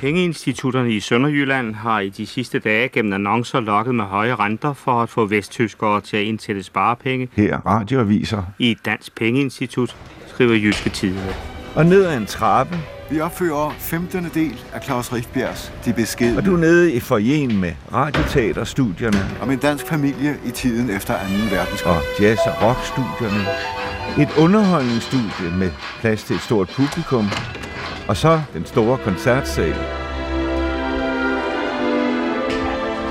Pengeinstitutterne 0.00 0.92
i 0.92 1.00
Sønderjylland 1.00 1.74
har 1.74 2.00
i 2.00 2.08
de 2.08 2.26
sidste 2.26 2.58
dage 2.58 2.88
gennem 2.88 3.12
annoncer 3.12 3.60
lokket 3.60 3.94
med 3.94 4.04
høje 4.04 4.34
renter 4.34 4.72
for 4.72 5.02
at 5.02 5.08
få 5.08 5.26
vesttyskere 5.26 6.00
til 6.00 6.16
at 6.16 6.22
indsætte 6.22 6.62
sparepenge 6.62 7.28
her 7.32 7.58
radioaviser. 7.66 8.42
i 8.58 8.70
et 8.70 8.78
dansk 8.84 9.14
pengeinstitut, 9.14 9.96
skriver 10.26 10.54
Jyske 10.54 10.90
Tidene. 10.90 11.34
Og 11.74 11.86
ned 11.86 12.04
ad 12.04 12.16
en 12.16 12.26
trappe, 12.26 12.76
Vi 13.10 13.20
opfører 13.20 13.74
15. 13.78 14.26
del 14.34 14.60
af 14.72 14.82
Claus 14.82 15.12
Richtbjergs 15.12 15.72
De 15.84 15.92
Beskidende. 15.92 16.38
og 16.38 16.44
du 16.44 16.54
er 16.54 16.58
nede 16.58 16.92
i 16.92 17.00
forjen 17.00 17.60
med 17.60 17.72
radioteaterstudierne 17.92 19.26
Om 19.42 19.50
en 19.50 19.58
dansk 19.58 19.86
familie 19.86 20.36
i 20.46 20.50
tiden 20.50 20.90
efter 20.90 21.14
2. 21.14 21.20
verdenskrig. 21.56 21.92
og 21.92 22.00
jazz- 22.20 22.46
og 22.48 22.62
rockstudierne. 22.68 23.44
Et 24.22 24.28
underholdningsstudie 24.38 25.50
med 25.58 25.70
plads 26.00 26.24
til 26.24 26.36
et 26.36 26.42
stort 26.42 26.68
publikum. 26.76 27.28
Og 28.08 28.16
så 28.16 28.40
den 28.54 28.66
store 28.66 28.98
koncertsal. 28.98 29.74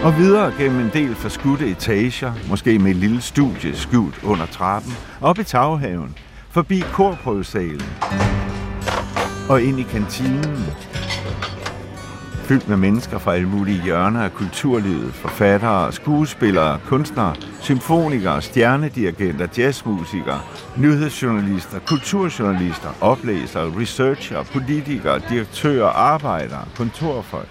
Og 0.03 0.17
videre 0.17 0.53
gennem 0.59 0.79
en 0.79 0.89
del 0.93 1.15
forskudte 1.15 1.67
etager, 1.67 2.33
måske 2.49 2.79
med 2.79 2.91
et 2.91 2.97
lille 2.97 3.21
studie 3.21 3.75
skjult 3.75 4.23
under 4.23 4.45
trappen, 4.45 4.93
op 5.21 5.39
i 5.39 5.43
taghaven, 5.43 6.15
forbi 6.51 6.83
korprøvesalen 6.93 7.81
og 9.49 9.61
ind 9.61 9.79
i 9.79 9.83
kantinen. 9.83 10.65
Fyldt 12.43 12.69
med 12.69 12.77
mennesker 12.77 13.17
fra 13.17 13.35
alle 13.35 13.49
mulige 13.49 13.83
hjørner 13.83 14.21
af 14.21 14.33
kulturlivet, 14.33 15.13
forfattere, 15.13 15.91
skuespillere, 15.91 16.79
kunstnere, 16.85 17.35
symfonikere, 17.61 18.41
stjernedirigenter, 18.41 19.47
jazzmusikere, 19.57 20.41
nyhedsjournalister, 20.77 21.79
kulturjournalister, 21.79 22.89
oplæsere, 23.01 23.79
researcher, 23.79 24.43
politikere, 24.43 25.21
direktører, 25.29 25.87
arbejdere, 25.87 26.65
kontorfolk. 26.75 27.49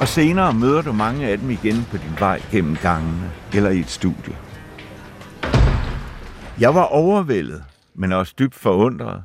Og 0.00 0.08
senere 0.08 0.54
møder 0.54 0.82
du 0.82 0.92
mange 0.92 1.26
af 1.26 1.38
dem 1.38 1.50
igen 1.50 1.86
på 1.90 1.96
din 1.96 2.16
vej 2.18 2.42
gennem 2.50 2.76
gangene 2.82 3.30
eller 3.54 3.70
i 3.70 3.80
et 3.80 3.90
studie. 3.90 4.36
Jeg 6.60 6.74
var 6.74 6.84
overvældet, 6.84 7.62
men 7.94 8.12
også 8.12 8.34
dybt 8.38 8.54
forundret. 8.54 9.22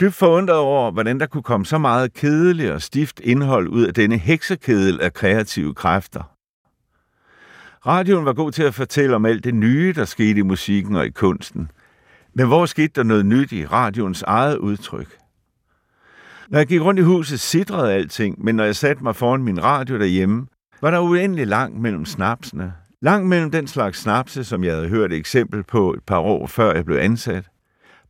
Dybt 0.00 0.14
forundret 0.14 0.56
over, 0.56 0.90
hvordan 0.90 1.20
der 1.20 1.26
kunne 1.26 1.42
komme 1.42 1.66
så 1.66 1.78
meget 1.78 2.12
kedeligt 2.12 2.70
og 2.70 2.82
stift 2.82 3.20
indhold 3.20 3.68
ud 3.68 3.86
af 3.86 3.94
denne 3.94 4.18
heksekedel 4.18 5.00
af 5.00 5.12
kreative 5.12 5.74
kræfter. 5.74 6.22
Radioen 7.86 8.24
var 8.24 8.32
god 8.32 8.52
til 8.52 8.62
at 8.62 8.74
fortælle 8.74 9.16
om 9.16 9.26
alt 9.26 9.44
det 9.44 9.54
nye, 9.54 9.92
der 9.96 10.04
skete 10.04 10.38
i 10.38 10.42
musikken 10.42 10.96
og 10.96 11.06
i 11.06 11.10
kunsten. 11.10 11.70
Men 12.34 12.46
hvor 12.46 12.66
skete 12.66 12.92
der 12.94 13.02
noget 13.02 13.26
nyt 13.26 13.52
i 13.52 13.66
radioens 13.66 14.22
eget 14.22 14.56
udtryk? 14.56 15.18
Når 16.48 16.58
jeg 16.58 16.66
gik 16.66 16.80
rundt 16.80 17.00
i 17.00 17.02
huset, 17.02 17.40
sidrede 17.40 17.92
alting, 17.92 18.44
men 18.44 18.54
når 18.54 18.64
jeg 18.64 18.76
satte 18.76 19.02
mig 19.02 19.16
foran 19.16 19.42
min 19.42 19.62
radio 19.62 19.98
derhjemme, 19.98 20.46
var 20.80 20.90
der 20.90 21.00
uendelig 21.00 21.46
langt 21.46 21.80
mellem 21.80 22.04
snapsene. 22.04 22.72
Langt 23.02 23.28
mellem 23.28 23.50
den 23.50 23.66
slags 23.66 23.98
snapse, 23.98 24.44
som 24.44 24.64
jeg 24.64 24.74
havde 24.74 24.88
hørt 24.88 25.12
et 25.12 25.18
eksempel 25.18 25.62
på 25.62 25.92
et 25.94 26.02
par 26.06 26.18
år 26.18 26.46
før 26.46 26.74
jeg 26.74 26.84
blev 26.84 26.96
ansat. 26.96 27.44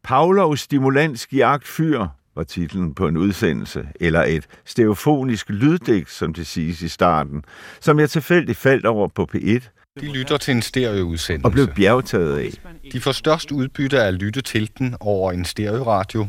Pavlov 0.03 0.57
Stimulansk 0.57 1.33
Fyr 1.65 2.07
var 2.37 2.45
titlen 2.45 2.95
på 2.95 3.09
en 3.09 3.17
udsendelse, 3.17 3.89
eller 4.01 4.23
et 4.23 4.47
stereofonisk 4.65 5.51
lyddigt, 5.51 6.11
som 6.11 6.35
det 6.35 6.47
siges 6.47 6.83
i 6.83 6.89
starten, 6.89 7.45
som 7.81 8.01
jeg 8.01 8.11
tilfældigt 8.11 8.59
faldt 8.59 8.87
over 8.87 9.09
på 9.09 9.29
P1 9.35 9.69
De 10.01 10.13
lytter 10.13 10.37
til 10.37 10.55
en 10.55 10.63
stereoudsendelse. 10.63 11.47
og 11.47 11.53
blev 11.53 11.67
bjergtaget 11.67 12.39
af. 12.39 12.51
De 12.93 13.01
får 13.01 13.13
størst 13.13 13.51
udbytte 13.53 14.03
af 14.03 14.07
at 14.07 14.15
lytte 14.15 14.41
til 14.41 14.71
den 14.79 14.95
over 15.01 15.33
en 15.33 15.45
stereoradio, 15.45 16.27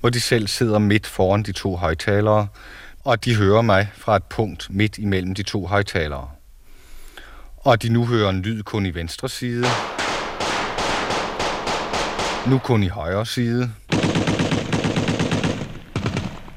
hvor 0.00 0.10
de 0.10 0.20
selv 0.20 0.46
sidder 0.46 0.78
midt 0.78 1.06
foran 1.06 1.42
de 1.42 1.52
to 1.52 1.76
højtalere, 1.76 2.46
og 3.04 3.24
de 3.24 3.36
hører 3.36 3.62
mig 3.62 3.88
fra 3.96 4.16
et 4.16 4.24
punkt 4.24 4.66
midt 4.70 4.98
imellem 4.98 5.34
de 5.34 5.42
to 5.42 5.66
højtalere. 5.66 6.28
Og 7.56 7.82
de 7.82 7.88
nu 7.88 8.06
hører 8.06 8.30
en 8.30 8.42
lyd 8.42 8.62
kun 8.62 8.86
i 8.86 8.94
venstre 8.94 9.28
side, 9.28 9.64
nu 12.46 12.58
kun 12.58 12.82
i 12.82 12.88
højre 12.88 13.26
side, 13.26 13.70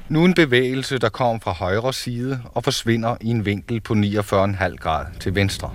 nu 0.08 0.24
en 0.24 0.34
bevægelse, 0.34 0.98
der 0.98 1.08
kommer 1.08 1.38
fra 1.42 1.52
højre 1.52 1.92
side 1.92 2.40
og 2.54 2.64
forsvinder 2.64 3.16
i 3.20 3.28
en 3.28 3.44
vinkel 3.46 3.80
på 3.80 3.94
49,5 3.94 4.76
grad 4.76 5.06
til 5.20 5.34
venstre. 5.34 5.70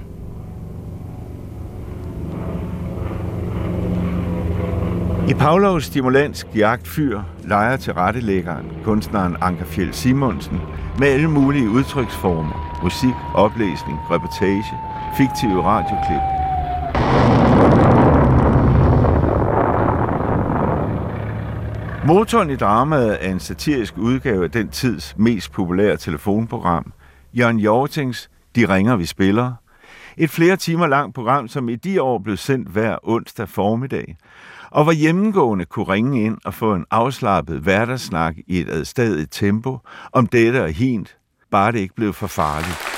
I 5.29 5.33
Pavlovs 5.33 5.85
Stimulansk 5.85 6.47
Jagtfyr 6.55 7.21
leger 7.43 7.77
tilrettelæggeren, 7.77 8.65
kunstneren 8.83 9.37
Anker 9.41 9.65
Fjeld 9.65 9.93
Simonsen, 9.93 10.59
med 10.99 11.07
alle 11.07 11.29
mulige 11.29 11.69
udtryksformer, 11.69 12.79
musik, 12.83 13.15
oplæsning, 13.33 13.99
reportage, 14.11 14.63
fiktive 15.17 15.63
radioklip. 15.63 16.40
Motoren 22.07 22.49
i 22.49 22.55
dramaet 22.55 23.25
er 23.25 23.31
en 23.31 23.39
satirisk 23.39 23.97
udgave 23.97 24.43
af 24.43 24.51
den 24.51 24.69
tids 24.69 25.15
mest 25.17 25.51
populære 25.51 25.97
telefonprogram, 25.97 26.93
Jørgen 27.33 27.59
Jortings 27.59 28.29
De 28.55 28.65
ringer, 28.65 28.95
vi 28.95 29.05
spiller. 29.05 29.53
Et 30.17 30.29
flere 30.29 30.55
timer 30.55 30.87
langt 30.87 31.15
program, 31.15 31.47
som 31.47 31.69
i 31.69 31.75
de 31.75 32.01
år 32.01 32.19
blev 32.19 32.37
sendt 32.37 32.69
hver 32.69 32.97
onsdag 33.03 33.49
formiddag, 33.49 34.17
og 34.71 34.83
hvor 34.83 34.93
hjemmegående 34.93 35.65
kunne 35.65 35.87
ringe 35.87 36.23
ind 36.25 36.37
og 36.45 36.53
få 36.53 36.73
en 36.73 36.85
afslappet 36.91 37.59
hverdagssnak 37.59 38.35
i 38.47 38.59
et 38.59 38.69
adstadigt 38.69 39.31
tempo 39.31 39.79
om 40.11 40.27
dette 40.27 40.63
og 40.63 40.71
hint, 40.71 41.17
bare 41.51 41.71
det 41.71 41.79
ikke 41.79 41.95
blev 41.95 42.13
for 42.13 42.27
farligt. 42.27 42.90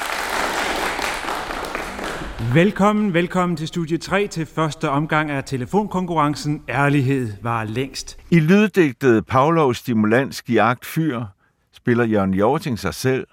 Velkommen, 2.40 3.14
velkommen 3.14 3.58
til 3.58 3.68
studie 3.68 3.98
3 3.98 4.28
til 4.28 4.46
første 4.46 4.90
omgang 4.90 5.32
af 5.32 5.44
telefonkonkurrencen 5.44 6.62
Ærlighed 6.70 7.34
var 7.42 7.64
længst. 7.64 8.18
I 8.30 8.40
lyddigtet 8.40 9.26
Pavlovs 9.26 9.78
Stimulansk 9.78 10.50
Jagt 10.50 10.86
Fyr 10.86 11.22
spiller 11.76 12.04
Jørgen 12.06 12.34
Jorting 12.34 12.80
sig 12.80 12.94
selv, 12.94 13.28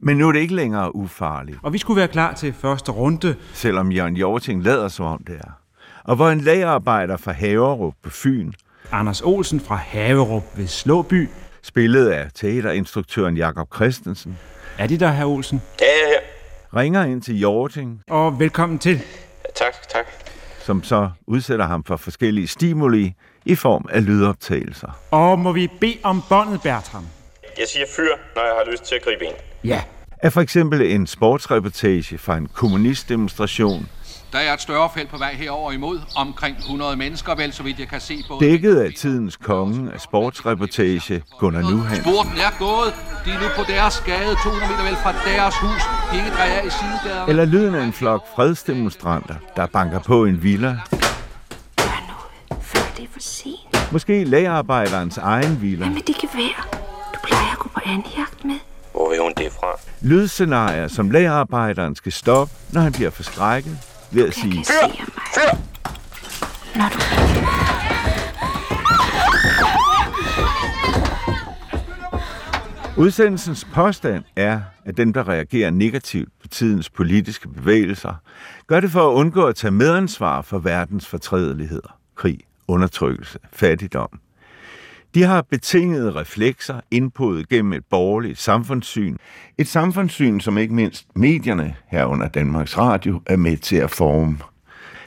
men 0.00 0.16
nu 0.16 0.28
er 0.28 0.32
det 0.32 0.40
ikke 0.40 0.54
længere 0.54 0.96
ufarligt. 0.96 1.58
Og 1.62 1.72
vi 1.72 1.78
skulle 1.78 1.98
være 1.98 2.08
klar 2.08 2.34
til 2.34 2.52
første 2.52 2.92
runde. 2.92 3.36
Selvom 3.52 3.92
Jørgen 3.92 4.16
Jorting 4.16 4.62
lader 4.62 4.88
som 4.88 5.06
om 5.06 5.24
det 5.26 5.36
er. 5.36 5.50
Og 6.04 6.16
hvor 6.16 6.30
en 6.30 6.40
lagerarbejder 6.40 7.16
fra 7.16 7.32
Haverup 7.32 7.94
på 8.02 8.10
Fyn, 8.10 8.52
Anders 8.92 9.20
Olsen 9.22 9.60
fra 9.60 9.76
Haverup 9.76 10.42
ved 10.56 10.66
Slåby. 10.66 11.28
spillet 11.62 12.06
af 12.06 12.28
teaterinstruktøren 12.34 13.36
Jakob 13.36 13.74
Christensen, 13.74 14.38
Er 14.78 14.86
de 14.86 14.98
der, 15.00 15.08
herr 15.10 15.26
Olsen? 15.26 15.62
Ja, 15.80 15.84
ja, 15.86 16.08
ja. 16.12 16.18
Ringer 16.76 17.04
ind 17.04 17.22
til 17.22 17.40
Jorting, 17.40 18.02
Og 18.10 18.40
velkommen 18.40 18.78
til. 18.78 19.00
Tak, 19.54 19.74
tak. 19.88 20.04
som 20.64 20.82
så 20.82 21.10
udsætter 21.26 21.66
ham 21.66 21.84
for 21.84 21.96
forskellige 21.96 22.46
stimuli 22.48 23.14
i 23.44 23.54
form 23.54 23.86
af 23.90 24.06
lydoptagelser. 24.06 24.98
Og 25.10 25.38
må 25.38 25.52
vi 25.52 25.68
bede 25.80 25.96
om 26.02 26.22
båndet, 26.28 26.62
Bertram? 26.62 27.06
Jeg 27.58 27.66
siger 27.68 27.86
fyr, 27.96 28.08
når 28.36 28.42
jeg 28.42 28.54
har 28.64 28.70
lyst 28.72 28.84
til 28.84 28.94
at 28.94 29.02
gribe 29.02 29.24
ind. 29.24 29.34
Ja. 29.64 29.82
Af 30.22 30.32
for 30.32 30.40
eksempel 30.40 30.82
en 30.82 31.06
sportsreportage 31.06 32.18
fra 32.18 32.36
en 32.36 32.46
kommunistdemonstration, 32.46 33.88
Der 34.34 34.40
er 34.40 34.54
et 34.54 34.60
større 34.60 34.90
felt 34.94 35.10
på 35.10 35.18
vej 35.18 35.34
herover 35.34 35.72
imod. 35.72 36.00
Omkring 36.16 36.56
100 36.58 36.96
mennesker, 36.96 37.34
vel, 37.34 37.52
så 37.52 37.62
vidt 37.62 37.78
jeg 37.78 37.88
kan 37.88 38.00
se. 38.00 38.24
Både 38.28 38.44
dækket 38.44 38.76
af 38.76 38.92
tidens 38.92 39.36
konge 39.36 39.92
af 39.92 40.00
sportsreportage 40.00 41.22
Gunnar 41.38 41.60
Nuhan. 41.60 42.00
Sporten 42.00 42.32
er 42.32 42.58
gået. 42.58 42.94
De 43.24 43.30
er 43.30 43.40
nu 43.40 43.46
på 43.56 43.62
deres 43.72 44.02
gade, 44.06 44.36
200 44.44 44.72
meter 44.72 44.84
vel 44.84 44.96
fra 44.96 45.12
deres 45.12 45.54
hus. 45.56 45.82
De 46.12 46.16
ikke 46.16 46.30
drejer 46.36 46.52
af 46.52 46.66
i 46.66 46.70
sidegaderne. 46.70 47.30
Eller 47.30 47.44
lyden 47.44 47.74
af 47.74 47.84
en 47.84 47.92
flok 47.92 48.26
fredsdemonstranter, 48.36 49.34
der 49.56 49.66
banker 49.66 49.98
på 49.98 50.24
en 50.24 50.42
villa. 50.42 50.76
Før 52.60 52.92
det 52.96 53.04
er 53.04 53.08
for 53.12 53.20
sent. 53.20 53.92
Måske 53.92 54.24
lagerarbejderens 54.24 55.18
egen 55.18 55.62
villa. 55.62 55.84
Hvad 55.84 55.94
med 55.94 56.02
det 56.02 56.16
gevær? 56.16 56.68
Du 57.14 57.18
plejer 57.22 57.52
at 57.52 57.58
gå 57.58 57.68
på 57.68 57.80
andjagt 57.86 58.44
med. 58.44 58.58
Hvor 58.92 59.10
vil 59.10 59.18
hun 59.20 59.32
det 59.36 59.52
fra? 59.60 59.66
Lydscenarier, 60.00 60.88
som 60.88 61.10
lagerarbejderen 61.10 61.96
skal 61.96 62.12
stoppe, 62.12 62.54
når 62.72 62.80
han 62.80 62.92
bliver 62.92 63.10
forskrækket 63.10 63.78
ved 64.14 64.26
at 64.28 64.34
sige! 64.34 64.64
Når 66.76 66.88
du... 66.88 66.98
Udsendelsens 72.96 73.66
påstand 73.74 74.24
er, 74.36 74.60
at 74.84 74.96
den, 74.96 75.14
der 75.14 75.28
reagerer 75.28 75.70
negativt 75.70 76.28
på 76.42 76.48
tidens 76.48 76.90
politiske 76.90 77.48
bevægelser, 77.48 78.14
gør 78.66 78.80
det 78.80 78.90
for 78.90 79.10
at 79.10 79.14
undgå 79.14 79.46
at 79.46 79.56
tage 79.56 79.70
medansvar 79.70 80.42
for 80.42 80.58
verdens 80.58 81.06
fortrædeligheder, 81.06 81.98
krig, 82.14 82.38
undertrykkelse, 82.68 83.38
fattigdom. 83.52 84.20
De 85.14 85.22
har 85.22 85.42
betingede 85.50 86.14
reflekser 86.14 86.80
indpået 86.90 87.48
gennem 87.48 87.72
et 87.72 87.84
borgerligt 87.90 88.38
samfundssyn. 88.38 89.16
Et 89.58 89.68
samfundssyn, 89.68 90.40
som 90.40 90.58
ikke 90.58 90.74
mindst 90.74 91.06
medierne 91.16 91.76
herunder 91.88 92.28
Danmarks 92.28 92.78
Radio 92.78 93.20
er 93.26 93.36
med 93.36 93.56
til 93.56 93.76
at 93.76 93.90
forme. 93.90 94.38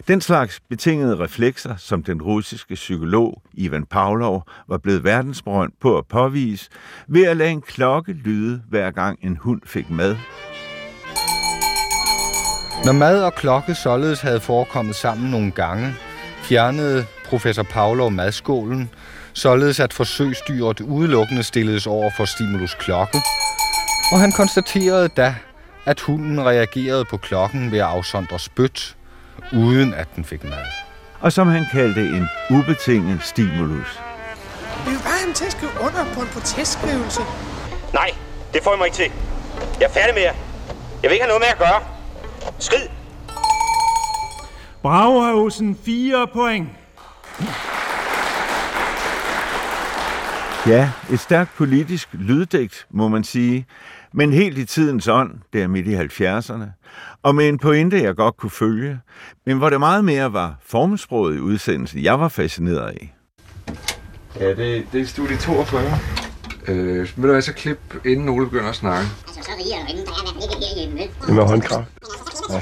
Den 0.07 0.21
slags 0.21 0.59
betingede 0.69 1.19
reflekser, 1.19 1.75
som 1.75 2.03
den 2.03 2.21
russiske 2.21 2.73
psykolog 2.75 3.41
Ivan 3.53 3.85
Pavlov 3.85 4.43
var 4.67 4.77
blevet 4.77 5.03
verdensberømt 5.03 5.79
på 5.81 5.97
at 5.97 6.05
påvise, 6.05 6.69
ved 7.07 7.25
at 7.25 7.37
lade 7.37 7.51
en 7.51 7.61
klokke 7.61 8.13
lyde, 8.13 8.61
hver 8.69 8.91
gang 8.91 9.19
en 9.21 9.37
hund 9.37 9.61
fik 9.65 9.89
mad. 9.89 10.15
Når 12.85 12.91
mad 12.91 13.23
og 13.23 13.33
klokke 13.33 13.75
således 13.75 14.21
havde 14.21 14.39
forekommet 14.39 14.95
sammen 14.95 15.31
nogle 15.31 15.51
gange, 15.51 15.93
fjernede 16.41 17.05
professor 17.25 17.63
Pavlov 17.63 18.11
madskålen, 18.11 18.89
således 19.37 19.79
at 19.79 19.93
forsøgsdyret 19.93 20.81
udelukkende 20.81 21.43
stilledes 21.43 21.87
over 21.87 22.11
for 22.17 22.25
stimulus 22.25 22.73
klokke, 22.73 23.21
og 24.11 24.19
han 24.19 24.31
konstaterede 24.31 25.07
da, 25.07 25.35
at 25.85 25.99
hunden 25.99 26.45
reagerede 26.45 27.05
på 27.05 27.17
klokken 27.17 27.71
ved 27.71 27.79
at 27.79 27.85
afsondre 27.85 28.39
spyt, 28.39 28.95
uden 29.53 29.93
at 29.93 30.07
den 30.15 30.25
fik 30.25 30.43
mad. 30.43 30.65
Og 31.19 31.33
som 31.33 31.47
han 31.47 31.65
kaldte 31.71 32.01
en 32.01 32.27
ubetinget 32.49 33.23
stimulus. 33.23 33.99
Vi 34.85 34.91
vil 34.91 34.99
bare 34.99 35.17
have 35.17 35.25
dem 35.25 35.33
til 35.33 35.45
at 35.45 35.51
skrive 35.51 35.71
under 35.79 36.05
på 36.13 36.21
en 36.21 36.27
protestskrivelse. 36.27 37.21
Nej, 37.93 38.09
det 38.53 38.63
får 38.63 38.73
I 38.75 38.77
mig 38.77 38.85
ikke 38.85 38.97
til. 38.97 39.11
Jeg 39.79 39.85
er 39.85 39.93
færdig 39.93 40.13
med 40.13 40.21
jer. 40.21 40.33
Jeg 41.03 41.09
vil 41.09 41.11
ikke 41.11 41.25
have 41.25 41.39
noget 41.39 41.41
med 41.41 41.47
at 41.47 41.57
gøre. 41.57 41.81
Skrid! 42.59 42.87
Bravo, 44.81 45.41
Olsen. 45.41 45.79
Fire 45.85 46.27
point. 46.33 46.69
Ja, 50.67 50.91
et 51.11 51.19
stærkt 51.19 51.49
politisk 51.57 52.09
lyddigt, 52.13 52.87
må 52.91 53.07
man 53.07 53.23
sige, 53.23 53.65
men 54.13 54.33
helt 54.33 54.57
i 54.57 54.65
tidens 54.65 55.07
ånd, 55.07 55.31
der 55.53 55.67
midt 55.67 55.87
i 55.87 55.95
70'erne, 55.95 56.65
og 57.23 57.35
med 57.35 57.49
en 57.49 57.57
pointe, 57.59 58.03
jeg 58.03 58.15
godt 58.15 58.37
kunne 58.37 58.49
følge, 58.49 58.99
men 59.45 59.57
hvor 59.57 59.69
det 59.69 59.79
meget 59.79 60.05
mere 60.05 60.33
var 60.33 60.55
formsproget 60.65 61.35
i 61.35 61.39
udsendelsen, 61.39 62.03
jeg 62.03 62.19
var 62.19 62.27
fascineret 62.27 62.87
af. 62.87 63.15
Ja, 64.39 64.49
det, 64.49 64.85
det 64.91 65.01
er 65.01 65.05
studie 65.05 65.37
42. 65.37 65.83
Øh, 66.67 67.07
vil 67.15 67.29
du 67.29 67.35
altså 67.35 67.53
klip, 67.53 67.79
inden 68.05 68.29
Ole 68.29 68.45
begynder 68.45 68.69
at 68.69 68.75
snakke? 68.75 69.09
Altså, 69.27 69.41
så 69.43 69.51
riger 69.59 69.85
der 69.85 69.87
ingen, 69.89 70.05
der 70.05 70.11
er 70.11 70.21
i 70.21 70.25
hvert 70.25 70.43
fald 70.43 70.43
ikke 70.43 70.65
herhjemme? 70.75 71.01
Det 71.27 71.35
med 71.35 71.43
håndkraft. 71.43 71.89
Ja. 72.49 72.61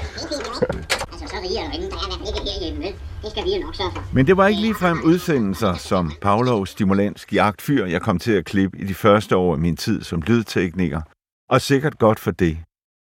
Altså, 1.11 1.27
så 1.27 1.35
riger 1.43 1.63
der 1.67 1.73
ingen, 1.77 1.89
der 1.91 1.97
er 1.97 2.05
i 2.05 2.09
hvert 2.11 2.19
fald 2.19 2.27
ikke 2.27 2.51
herhjemme? 2.59 2.85
Det 3.25 3.31
skal 3.31 3.45
vi 3.45 3.55
jo 3.55 3.61
nok 3.65 3.75
sørge 3.75 3.91
for. 3.91 4.03
Men 4.13 4.27
det 4.27 4.37
var 4.37 4.47
ikke 4.47 4.61
ligefrem 4.61 5.01
udsendelser 5.03 5.73
som 5.73 6.11
Pavlovs 6.21 6.69
Stimulans 6.69 7.25
Jagtfyr, 7.31 7.85
jeg 7.85 8.01
kom 8.01 8.19
til 8.19 8.31
at 8.31 8.45
klippe 8.45 8.79
i 8.79 8.83
de 8.83 8.93
første 8.93 9.35
år 9.37 9.53
af 9.53 9.59
min 9.59 9.77
tid 9.77 10.03
som 10.03 10.21
lydtekniker. 10.21 11.01
Og 11.49 11.61
sikkert 11.61 11.99
godt 11.99 12.19
for 12.19 12.31
det. 12.31 12.57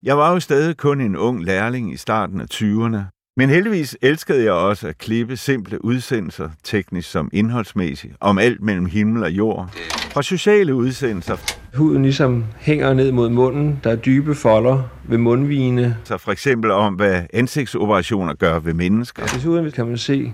Jeg 0.03 0.17
var 0.17 0.31
jo 0.31 0.39
stadig 0.39 0.77
kun 0.77 1.01
en 1.01 1.15
ung 1.15 1.43
lærling 1.43 1.93
i 1.93 1.97
starten 1.97 2.41
af 2.41 2.45
20'erne, 2.53 3.33
men 3.37 3.49
heldigvis 3.49 3.97
elskede 4.01 4.43
jeg 4.43 4.53
også 4.53 4.87
at 4.87 4.97
klippe 4.97 5.37
simple 5.37 5.85
udsendelser, 5.85 6.49
teknisk 6.63 7.11
som 7.11 7.29
indholdsmæssigt, 7.33 8.13
om 8.19 8.37
alt 8.37 8.61
mellem 8.61 8.85
himmel 8.85 9.23
og 9.23 9.31
jord. 9.31 9.69
Fra 10.13 10.21
sociale 10.21 10.75
udsendelser, 10.75 11.37
Huden 11.75 12.03
ligesom 12.03 12.43
hænger 12.57 12.93
ned 12.93 13.11
mod 13.11 13.29
munden. 13.29 13.79
Der 13.83 13.91
er 13.91 13.95
dybe 13.95 14.35
folder 14.35 14.83
ved 15.03 15.17
mundvigene. 15.17 15.97
så 16.03 16.17
for 16.17 16.31
eksempel 16.31 16.71
om, 16.71 16.93
hvad 16.93 17.21
ansigtsoperationer 17.33 18.33
gør 18.33 18.59
ved 18.59 18.73
mennesker. 18.73 19.25
Desuden 19.25 19.71
kan 19.71 19.87
man 19.87 19.97
se, 19.97 20.33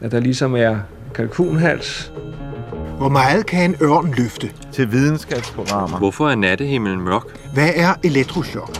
at 0.00 0.12
der 0.12 0.20
ligesom 0.20 0.54
er 0.54 0.78
kalkunhals. 1.14 2.12
Hvor 2.98 3.08
meget 3.08 3.46
kan 3.46 3.70
en 3.70 3.76
ørn 3.82 4.14
løfte? 4.16 4.50
Til 4.72 4.92
videnskabsprogrammer. 4.92 5.98
Hvorfor 5.98 6.28
er 6.28 6.34
nattehimlen 6.34 7.00
mørk? 7.00 7.22
Hvad 7.54 7.70
er 7.74 7.94
elektrochok? 8.04 8.76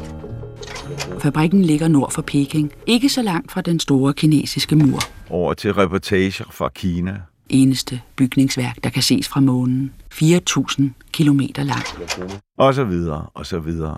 Fabrikken 1.19 1.63
ligger 1.63 1.89
nord 1.89 2.13
for 2.13 2.23
Peking, 2.23 2.73
ikke 2.87 3.09
så 3.09 3.23
langt 3.23 3.53
fra 3.53 3.61
den 3.61 3.81
store 3.81 4.15
kinesiske 4.15 4.77
mur. 4.77 5.01
Over 5.31 5.55
til 5.55 5.73
reportager 5.75 6.45
fra 6.51 6.69
Kina. 6.75 7.21
Eneste 7.49 8.01
bygningsværk, 8.17 8.77
der 8.85 8.91
kan 8.91 9.03
ses 9.03 9.29
fra 9.29 9.41
månen. 9.41 9.93
4.000 10.23 10.83
km 11.13 11.41
lang. 11.57 11.83
Og 12.59 12.75
så 12.75 12.85
videre, 12.85 13.27
og 13.35 13.47
så 13.47 13.59
videre. 13.59 13.97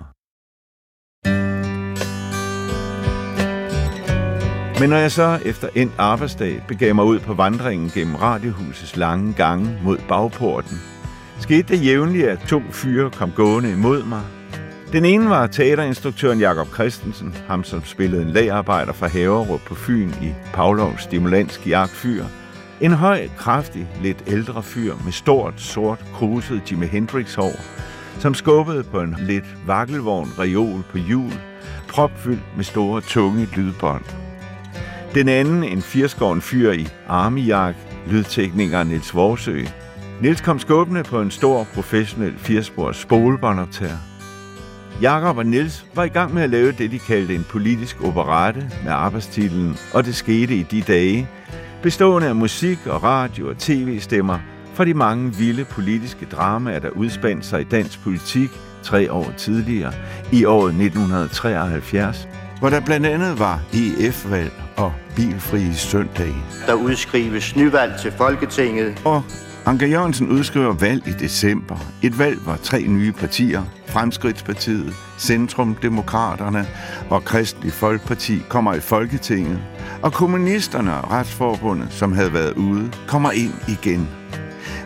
Men 4.80 4.90
når 4.90 4.96
jeg 4.96 5.12
så 5.12 5.38
efter 5.44 5.68
en 5.74 5.92
arbejdsdag 5.98 6.62
begav 6.68 6.94
mig 6.94 7.04
ud 7.04 7.18
på 7.18 7.34
vandringen 7.34 7.90
gennem 7.90 8.14
radiohusets 8.14 8.96
lange 8.96 9.32
gange 9.32 9.80
mod 9.84 9.98
bagporten, 10.08 10.80
skete 11.40 11.68
det 11.68 11.84
jævnligt, 11.84 12.26
at 12.26 12.38
to 12.48 12.60
fyre 12.70 13.10
kom 13.10 13.32
gående 13.32 13.72
imod 13.72 14.02
mig. 14.02 14.22
Den 14.92 15.04
ene 15.04 15.30
var 15.30 15.46
teaterinstruktøren 15.46 16.40
Jakob 16.40 16.74
Christensen, 16.74 17.34
ham 17.46 17.64
som 17.64 17.84
spillede 17.84 18.22
en 18.22 18.30
lagarbejder 18.30 18.92
fra 18.92 19.08
Haverup 19.08 19.60
på 19.60 19.74
Fyn 19.74 20.10
i 20.22 20.32
Pavlovs 20.52 21.02
Stimulansk 21.02 21.66
Jagtfyr. 21.66 22.24
En 22.80 22.92
høj, 22.92 23.28
kraftig, 23.36 23.86
lidt 24.02 24.24
ældre 24.26 24.62
fyr 24.62 24.94
med 25.04 25.12
stort, 25.12 25.60
sort, 25.60 26.04
kruset 26.14 26.62
Jimi 26.70 26.86
Hendrix-hår, 26.86 27.60
som 28.18 28.34
skubbede 28.34 28.84
på 28.84 29.00
en 29.00 29.16
lidt 29.18 29.44
vakkelvogn 29.66 30.32
reol 30.38 30.82
på 30.90 30.98
hjul, 30.98 31.32
propfyldt 31.88 32.56
med 32.56 32.64
store, 32.64 33.00
tunge 33.00 33.48
lydbånd. 33.56 34.04
Den 35.14 35.28
anden, 35.28 35.64
en 35.64 35.82
firskåren 35.82 36.40
fyr 36.40 36.72
i 36.72 36.88
armijak, 37.08 37.74
lydtekniker 38.06 38.82
Niels 38.84 39.14
Vorsø. 39.14 39.64
Niels 40.20 40.40
kom 40.40 40.58
skubbende 40.58 41.02
på 41.02 41.20
en 41.20 41.30
stor, 41.30 41.66
professionel 41.74 42.34
firespors 42.38 42.96
spolebåndoptager. 42.96 43.98
Jakob 45.02 45.36
og 45.36 45.46
Niels 45.46 45.86
var 45.94 46.04
i 46.04 46.08
gang 46.08 46.34
med 46.34 46.42
at 46.42 46.50
lave 46.50 46.72
det, 46.72 46.90
de 46.90 46.98
kaldte 46.98 47.34
en 47.34 47.46
politisk 47.50 48.04
operette 48.04 48.70
med 48.84 48.92
arbejdstitlen 48.92 49.76
Og 49.94 50.04
det 50.04 50.14
skete 50.14 50.54
i 50.54 50.62
de 50.62 50.82
dage, 50.82 51.28
bestående 51.82 52.28
af 52.28 52.36
musik 52.36 52.86
og 52.86 53.02
radio 53.02 53.48
og 53.48 53.58
tv-stemmer 53.58 54.38
fra 54.74 54.84
de 54.84 54.94
mange 54.94 55.34
vilde 55.34 55.64
politiske 55.64 56.26
dramaer, 56.32 56.78
der 56.78 56.88
udspandt 56.90 57.44
sig 57.44 57.60
i 57.60 57.64
dansk 57.64 58.02
politik 58.02 58.50
tre 58.82 59.12
år 59.12 59.32
tidligere, 59.36 59.92
i 60.32 60.44
året 60.44 60.68
1973, 60.68 62.28
hvor 62.58 62.70
der 62.70 62.80
blandt 62.80 63.06
andet 63.06 63.38
var 63.38 63.60
EF-valg 63.72 64.52
og 64.76 64.92
bilfri 65.16 65.72
søndag. 65.72 66.34
Der 66.66 66.74
udskrives 66.74 67.56
nyvalg 67.56 68.00
til 68.00 68.12
Folketinget. 68.12 69.02
Og 69.04 69.22
Anker 69.68 69.86
Jørgensen 69.86 70.28
udskriver 70.28 70.72
valg 70.72 71.08
i 71.08 71.12
december. 71.12 71.76
Et 72.02 72.18
valg, 72.18 72.38
hvor 72.38 72.56
tre 72.62 72.82
nye 72.82 73.12
partier, 73.12 73.62
Fremskridtspartiet, 73.86 74.94
Centrum 75.18 75.74
Demokraterne 75.74 76.66
og 77.10 77.24
Kristelig 77.24 77.72
Folkeparti 77.72 78.38
kommer 78.48 78.74
i 78.74 78.80
Folketinget, 78.80 79.58
og 80.02 80.12
kommunisterne 80.12 80.96
og 80.96 81.10
Retsforbundet, 81.10 81.88
som 81.90 82.12
havde 82.12 82.32
været 82.32 82.52
ude, 82.52 82.92
kommer 83.06 83.30
ind 83.30 83.52
igen. 83.68 84.08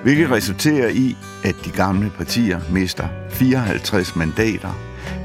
Hvilket 0.03 0.31
resulterer 0.31 0.89
i, 0.89 1.17
at 1.45 1.55
de 1.65 1.71
gamle 1.71 2.11
partier 2.11 2.61
mister 2.73 3.09
54 3.31 4.17
mandater. 4.17 4.71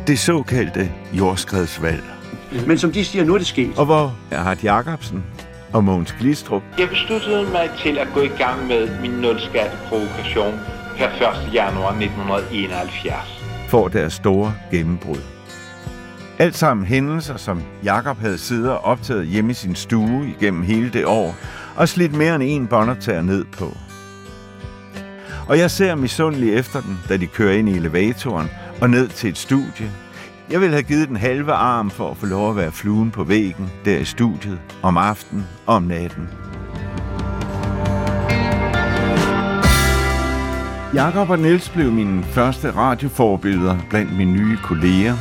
Det 0.08 0.20
såkaldte 0.20 0.92
jordskredsvalg. 1.14 2.04
Men 2.68 2.78
som 2.78 2.92
de 2.92 3.06
siger, 3.06 3.26
nu 3.26 3.34
er 3.34 3.38
det 3.38 3.48
sket. 3.48 3.78
Og 3.78 3.86
hvor 3.86 4.16
Erhard 4.32 4.64
Jacobsen 4.64 5.24
og 5.78 5.84
Mogens 5.84 6.16
Glistrup 6.20 6.64
Jeg 6.78 6.90
besluttede 6.90 7.52
mig 7.52 7.70
til 7.78 7.98
at 7.98 8.08
gå 8.14 8.22
i 8.22 8.28
gang 8.28 8.68
med 8.68 9.00
min 9.02 9.12
nulskatteprovokation 9.12 10.60
her 10.96 11.10
1. 11.10 11.54
januar 11.54 11.90
1971. 11.90 13.44
får 13.70 13.88
deres 13.88 14.14
store 14.14 14.54
gennembrud. 14.72 15.22
Alt 16.40 16.56
sammen 16.56 16.86
hændelser, 16.86 17.38
som 17.38 17.64
Jakob 17.84 18.18
havde 18.18 18.38
siddet 18.38 18.70
og 18.70 18.80
optaget 18.80 19.28
hjemme 19.28 19.52
i 19.52 19.54
sin 19.54 19.76
stue 19.76 20.36
igennem 20.40 20.64
hele 20.64 20.90
det 20.90 21.06
år, 21.06 21.36
og 21.76 21.90
slidt 21.90 22.14
mere 22.14 22.36
end 22.36 22.44
en 22.44 22.68
båndoptager 22.68 23.22
ned 23.22 23.46
på. 23.46 23.78
Og 25.48 25.58
jeg 25.58 25.72
ser 25.72 25.96
misundelig 25.96 26.54
efter 26.54 26.82
den, 26.82 27.00
da 27.10 27.18
de 27.18 27.28
kører 27.28 27.54
ind 27.54 27.70
i 27.70 27.78
elevatoren 27.78 28.50
og 28.82 28.90
ned 28.90 29.08
til 29.08 29.30
et 29.30 29.38
studie. 29.38 29.92
Jeg 30.52 30.62
ville 30.62 30.74
have 30.74 30.84
givet 30.84 31.08
den 31.08 31.16
halve 31.16 31.52
arm 31.52 31.90
for 31.90 32.12
at 32.12 32.18
få 32.18 32.26
lov 32.26 32.50
at 32.50 32.56
være 32.56 32.72
fluen 32.72 33.12
på 33.12 33.24
væggen 33.24 33.72
der 33.86 33.98
i 33.98 34.06
studiet 34.06 34.60
om 34.82 34.98
aftenen 34.98 35.46
og 35.66 35.76
om 35.76 35.84
natten. 35.84 36.30
Jakob 40.94 41.30
og 41.30 41.40
Niels 41.40 41.70
blev 41.70 41.92
mine 41.92 42.24
første 42.24 42.72
radioforbilleder 42.72 43.78
blandt 43.90 44.18
mine 44.18 44.32
nye 44.32 44.58
kolleger. 44.64 45.16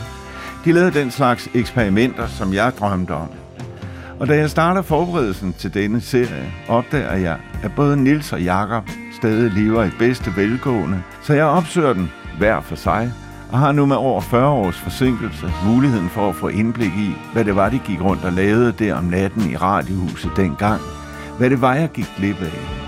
De 0.64 0.72
lavede 0.72 0.98
den 0.98 1.10
slags 1.10 1.48
eksperimenter, 1.54 2.26
som 2.26 2.52
jeg 2.52 2.72
drømte 2.78 3.10
om. 3.10 3.28
Og 4.20 4.28
da 4.28 4.36
jeg 4.36 4.50
starter 4.50 4.82
forberedelsen 4.82 5.52
til 5.52 5.74
denne 5.74 6.00
serie, 6.00 6.52
opdager 6.68 7.16
jeg, 7.16 7.38
at 7.62 7.70
både 7.76 7.96
Nils 7.96 8.32
og 8.32 8.42
Jakob 8.42 8.90
stadig 9.16 9.50
lever 9.52 9.84
i 9.84 9.90
bedste 9.98 10.36
velgående, 10.36 11.02
så 11.22 11.34
jeg 11.34 11.44
opsøger 11.44 11.92
den 11.92 12.10
hver 12.38 12.60
for 12.60 12.76
sig, 12.76 13.12
og 13.52 13.58
har 13.58 13.72
nu 13.72 13.86
med 13.86 13.96
over 13.96 14.20
40 14.20 14.48
års 14.48 14.78
forsinkelse 14.78 15.52
muligheden 15.66 16.08
for 16.08 16.28
at 16.28 16.34
få 16.34 16.48
indblik 16.48 16.92
i, 16.92 17.10
hvad 17.32 17.44
det 17.44 17.56
var, 17.56 17.68
de 17.68 17.78
gik 17.78 18.00
rundt 18.02 18.24
og 18.24 18.32
lavede 18.32 18.72
der 18.72 18.94
om 18.94 19.04
natten 19.04 19.50
i 19.50 19.56
radiohuset 19.56 20.30
dengang. 20.36 20.80
Hvad 21.38 21.50
det 21.50 21.60
var, 21.60 21.74
jeg 21.74 21.88
gik 21.94 22.06
glip 22.16 22.36
af. 22.42 22.86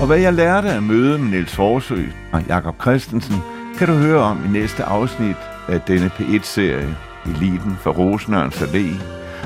Og 0.00 0.06
hvad 0.06 0.18
jeg 0.18 0.32
lærte 0.32 0.70
af 0.70 0.82
møde 0.82 1.18
med 1.18 1.30
Niels 1.30 1.54
Forsø 1.54 2.02
og 2.32 2.42
Jakob 2.48 2.80
Christensen, 2.80 3.36
kan 3.78 3.88
du 3.88 3.94
høre 3.94 4.20
om 4.20 4.38
i 4.44 4.48
næste 4.48 4.84
afsnit 4.84 5.36
af 5.68 5.80
denne 5.80 6.06
P1-serie, 6.06 6.96
Eliten 7.26 7.76
for 7.80 7.90
Rosenørns 7.90 8.62
Allé, 8.62 9.02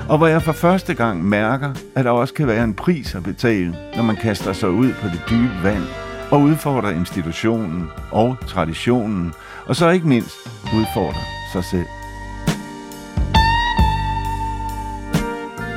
og 0.08 0.18
hvor 0.18 0.26
jeg 0.26 0.42
for 0.42 0.52
første 0.52 0.94
gang 0.94 1.24
mærker, 1.24 1.70
at 1.94 2.04
der 2.04 2.10
også 2.10 2.34
kan 2.34 2.46
være 2.46 2.64
en 2.64 2.74
pris 2.74 3.14
at 3.14 3.22
betale, 3.22 3.76
når 3.96 4.02
man 4.02 4.16
kaster 4.16 4.52
sig 4.52 4.70
ud 4.70 4.92
på 4.92 5.08
det 5.08 5.22
dybe 5.30 5.62
vand 5.62 6.05
og 6.30 6.40
udfordrer 6.40 6.90
institutionen 6.90 7.90
og 8.10 8.36
traditionen, 8.46 9.32
og 9.66 9.76
så 9.76 9.88
ikke 9.88 10.08
mindst 10.08 10.36
udfordrer 10.74 11.24
sig 11.52 11.64
selv. 11.64 11.86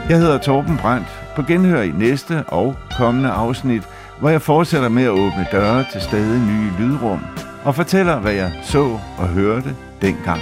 Jeg 0.09 0.17
hedder 0.17 0.37
Torben 0.37 0.77
Brandt. 0.77 1.07
På 1.35 1.43
genhør 1.43 1.81
i 1.81 1.91
næste 1.91 2.43
og 2.47 2.75
kommende 2.97 3.29
afsnit, 3.29 3.83
hvor 4.19 4.29
jeg 4.29 4.41
fortsætter 4.41 4.89
med 4.89 5.03
at 5.03 5.09
åbne 5.09 5.47
døre 5.51 5.85
til 5.91 6.01
stadig 6.01 6.39
nye 6.39 6.71
lydrum 6.79 7.19
og 7.63 7.75
fortæller, 7.75 8.19
hvad 8.19 8.33
jeg 8.33 8.51
så 8.63 8.99
og 9.17 9.27
hørte 9.27 9.75
dengang. 10.01 10.41